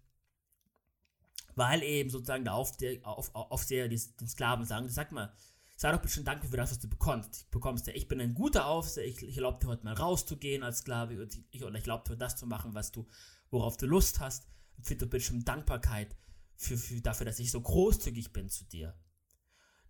weil 1.56 1.82
eben 1.82 2.10
sozusagen 2.10 2.44
der 2.44 2.54
Aufseher, 2.54 3.06
auf, 3.06 3.34
Aufseher 3.34 3.88
den 3.88 4.28
Sklaven 4.28 4.64
sagen, 4.64 4.88
sag 4.88 5.12
mal, 5.12 5.32
sei 5.76 5.92
doch 5.92 6.00
bestimmt 6.00 6.28
dankbar 6.28 6.50
für 6.50 6.56
das, 6.56 6.70
was 6.70 6.78
du 6.78 6.88
bekommst. 6.88 7.50
bekommst. 7.50 7.88
Ich 7.88 8.08
bin 8.08 8.20
ein 8.20 8.34
guter 8.34 8.66
Aufseher, 8.66 9.06
ich, 9.06 9.22
ich 9.22 9.37
erlaube 9.37 9.58
dir 9.60 9.68
heute 9.68 9.84
mal 9.84 9.94
rauszugehen 9.94 10.62
als 10.62 10.78
Sklave 10.78 11.20
und 11.20 11.38
ich, 11.50 11.64
oder 11.64 11.76
ich 11.76 11.84
erlaube 11.84 12.08
dir 12.08 12.16
das 12.16 12.37
zu 12.37 12.46
machen, 12.46 12.74
was 12.74 12.92
du, 12.92 13.06
worauf 13.50 13.76
du 13.76 13.87
Lust 13.87 14.20
hast. 14.20 14.46
Empfinde 14.76 15.06
bestimmt 15.06 15.48
Dankbarkeit 15.48 16.16
für, 16.56 16.76
für, 16.76 17.00
dafür, 17.00 17.26
dass 17.26 17.38
ich 17.38 17.50
so 17.50 17.60
großzügig 17.60 18.32
bin 18.32 18.48
zu 18.48 18.64
dir. 18.64 18.94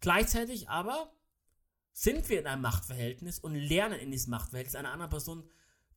Gleichzeitig 0.00 0.68
aber 0.68 1.12
sind 1.92 2.28
wir 2.28 2.40
in 2.40 2.46
einem 2.46 2.62
Machtverhältnis 2.62 3.38
und 3.38 3.54
lernen 3.54 4.00
in 4.00 4.10
diesem 4.10 4.30
Machtverhältnis 4.30 4.74
einer 4.74 4.92
anderen 4.92 5.10
Person 5.10 5.48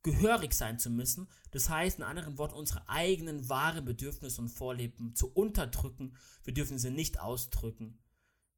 gehörig 0.02 0.54
sein 0.54 0.78
zu 0.78 0.90
müssen. 0.90 1.28
Das 1.50 1.68
heißt, 1.68 1.98
in 1.98 2.04
anderen 2.04 2.38
Worten, 2.38 2.54
unsere 2.54 2.88
eigenen 2.88 3.48
wahren 3.48 3.84
Bedürfnisse 3.84 4.40
und 4.40 4.48
Vorleben 4.48 5.14
zu 5.14 5.32
unterdrücken. 5.32 6.16
Wir 6.44 6.54
dürfen 6.54 6.78
sie 6.78 6.90
nicht 6.90 7.20
ausdrücken, 7.20 7.98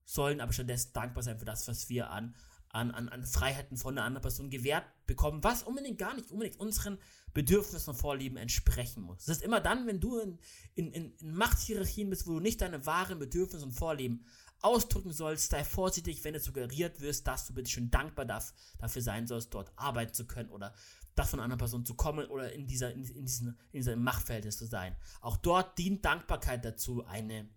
sollen 0.05 0.41
aber 0.41 0.53
stattdessen 0.53 0.93
dankbar 0.93 1.23
sein 1.23 1.39
für 1.39 1.45
das, 1.45 1.69
was 1.69 1.89
wir 1.89 2.11
an, 2.11 2.35
an, 2.71 2.91
an, 2.93 3.09
an 3.09 3.25
Freiheiten 3.25 3.77
von 3.77 3.97
einer 3.97 4.07
anderen 4.07 4.23
Person 4.23 4.51
gewährt 4.51 4.85
bekommen, 5.07 5.43
was 5.43 5.63
unbedingt 5.63 5.99
gar 5.99 6.15
nicht 6.15 6.31
unbedingt 6.31 6.59
unseren 6.61 6.99
Bedürfnissen 7.33 7.91
und 7.91 7.97
Vorlieben 7.97 8.37
entsprechen 8.37 9.03
muss. 9.03 9.25
Das 9.25 9.39
ist 9.39 9.45
immer 9.45 9.61
dann, 9.61 9.87
wenn 9.87 10.01
du 10.01 10.19
in, 10.19 10.39
in, 10.75 10.93
in 10.93 11.35
Machthierarchien 11.35 12.11
bist, 12.11 12.27
wo 12.27 12.33
du 12.33 12.41
nicht 12.41 12.61
deine 12.61 12.87
wahren 12.87 13.19
Bedürfnisse 13.19 13.65
und 13.65 13.73
Vorlieben 13.73 14.27
ausdrücken 14.61 15.13
sollst, 15.13 15.51
sei 15.51 15.65
vorsichtig, 15.65 16.23
wenn 16.25 16.35
du 16.35 16.41
suggeriert 16.41 17.01
wirst, 17.01 17.27
dass 17.27 17.47
du 17.47 17.55
bitte 17.55 17.71
schön 17.71 17.91
dankbar 17.91 18.27
darf, 18.27 18.53
dafür 18.79 19.03
sein 19.03 19.27
sollst, 19.27 19.55
dort 19.55 19.73
arbeiten 19.77 20.13
zu 20.13 20.27
können 20.27 20.51
oder 20.51 20.75
das 21.15 21.31
von 21.31 21.41
einer 21.41 21.57
Person 21.57 21.85
zu 21.85 21.95
kommen 21.95 22.27
oder 22.27 22.53
in 22.53 22.67
dieser, 22.67 22.93
in, 22.93 23.05
in, 23.05 23.25
diesen, 23.25 23.59
in 23.73 23.81
diesem 23.81 24.03
Machtverhältnis 24.03 24.59
zu 24.59 24.67
sein. 24.67 24.97
Auch 25.21 25.37
dort 25.37 25.79
dient 25.79 26.05
Dankbarkeit 26.05 26.65
dazu, 26.65 27.05
eine 27.07 27.49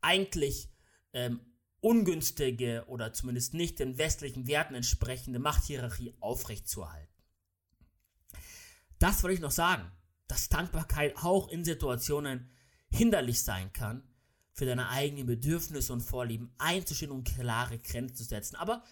eigentlich 0.00 0.70
ähm, 1.12 1.40
ungünstige 1.80 2.84
oder 2.88 3.12
zumindest 3.12 3.54
nicht 3.54 3.78
den 3.78 3.98
westlichen 3.98 4.46
Werten 4.46 4.74
entsprechende 4.74 5.38
Machthierarchie 5.38 6.14
aufrechtzuerhalten. 6.20 7.08
Das 8.98 9.22
wollte 9.22 9.34
ich 9.34 9.40
noch 9.40 9.50
sagen, 9.50 9.90
dass 10.28 10.48
Dankbarkeit 10.48 11.16
auch 11.16 11.48
in 11.48 11.64
Situationen 11.64 12.50
hinderlich 12.90 13.42
sein 13.42 13.72
kann, 13.72 14.02
für 14.52 14.66
deine 14.66 14.90
eigenen 14.90 15.26
Bedürfnisse 15.26 15.92
und 15.92 16.02
Vorlieben 16.02 16.52
einzustehen 16.58 17.10
und 17.10 17.24
klare 17.24 17.78
Grenzen 17.78 18.16
zu 18.16 18.24
setzen. 18.24 18.56
Aber 18.56 18.84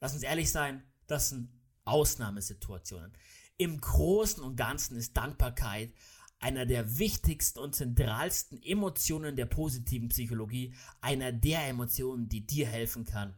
lass 0.00 0.12
uns 0.12 0.22
ehrlich 0.22 0.50
sein, 0.50 0.82
das 1.06 1.30
sind 1.30 1.50
Ausnahmesituationen. 1.84 3.12
Im 3.56 3.80
Großen 3.80 4.42
und 4.42 4.56
Ganzen 4.56 4.96
ist 4.96 5.16
Dankbarkeit 5.16 5.92
einer 6.38 6.66
der 6.66 6.98
wichtigsten 6.98 7.58
und 7.58 7.74
zentralsten 7.74 8.62
Emotionen 8.62 9.36
der 9.36 9.46
positiven 9.46 10.08
Psychologie, 10.08 10.74
einer 11.00 11.32
der 11.32 11.66
Emotionen, 11.66 12.28
die 12.28 12.46
dir 12.46 12.66
helfen 12.66 13.04
kann, 13.04 13.36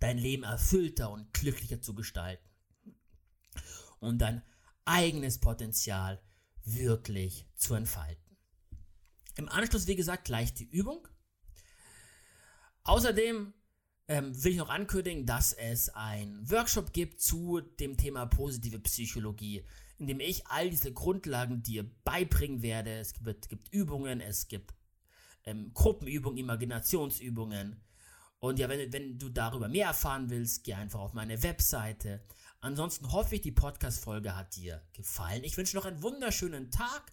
dein 0.00 0.18
Leben 0.18 0.42
erfüllter 0.42 1.10
und 1.10 1.32
glücklicher 1.32 1.80
zu 1.80 1.94
gestalten 1.94 2.48
und 4.00 4.18
dein 4.18 4.42
eigenes 4.84 5.38
Potenzial 5.38 6.22
wirklich 6.64 7.46
zu 7.54 7.74
entfalten. 7.74 8.36
Im 9.36 9.48
Anschluss, 9.48 9.86
wie 9.86 9.96
gesagt, 9.96 10.24
gleich 10.24 10.54
die 10.54 10.68
Übung. 10.68 11.06
Außerdem 12.84 13.52
ähm, 14.08 14.44
will 14.44 14.52
ich 14.52 14.58
noch 14.58 14.70
ankündigen, 14.70 15.26
dass 15.26 15.52
es 15.52 15.88
einen 15.90 16.48
Workshop 16.50 16.92
gibt 16.92 17.20
zu 17.20 17.60
dem 17.60 17.96
Thema 17.96 18.26
positive 18.26 18.78
Psychologie, 18.78 19.64
in 19.98 20.06
dem 20.06 20.20
ich 20.20 20.46
all 20.48 20.70
diese 20.70 20.92
Grundlagen 20.92 21.62
dir 21.62 21.88
beibringen 22.04 22.62
werde. 22.62 22.98
Es 22.98 23.14
gibt, 23.14 23.48
gibt 23.48 23.72
Übungen, 23.72 24.20
es 24.20 24.48
gibt 24.48 24.74
ähm, 25.44 25.72
Gruppenübungen, 25.72 26.38
Imaginationsübungen. 26.38 27.80
Und 28.38 28.58
ja, 28.58 28.68
wenn, 28.68 28.92
wenn 28.92 29.18
du 29.18 29.28
darüber 29.28 29.68
mehr 29.68 29.88
erfahren 29.88 30.28
willst, 30.28 30.64
geh 30.64 30.74
einfach 30.74 31.00
auf 31.00 31.14
meine 31.14 31.42
Webseite. 31.42 32.24
Ansonsten 32.60 33.12
hoffe 33.12 33.36
ich, 33.36 33.40
die 33.40 33.52
Podcast-Folge 33.52 34.36
hat 34.36 34.56
dir 34.56 34.82
gefallen. 34.92 35.44
Ich 35.44 35.56
wünsche 35.56 35.76
noch 35.76 35.86
einen 35.86 36.02
wunderschönen 36.02 36.70
Tag. 36.70 37.12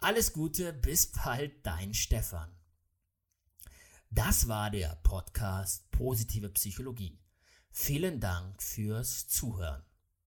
Alles 0.00 0.32
Gute, 0.32 0.72
bis 0.72 1.12
bald, 1.12 1.64
dein 1.64 1.94
Stefan. 1.94 2.50
Das 4.10 4.48
war 4.48 4.70
der 4.70 4.98
Podcast 5.02 5.90
Positive 5.90 6.48
Psychologie. 6.50 7.18
Vielen 7.70 8.20
Dank 8.20 8.62
fürs 8.62 9.28
Zuhören. 9.28 9.85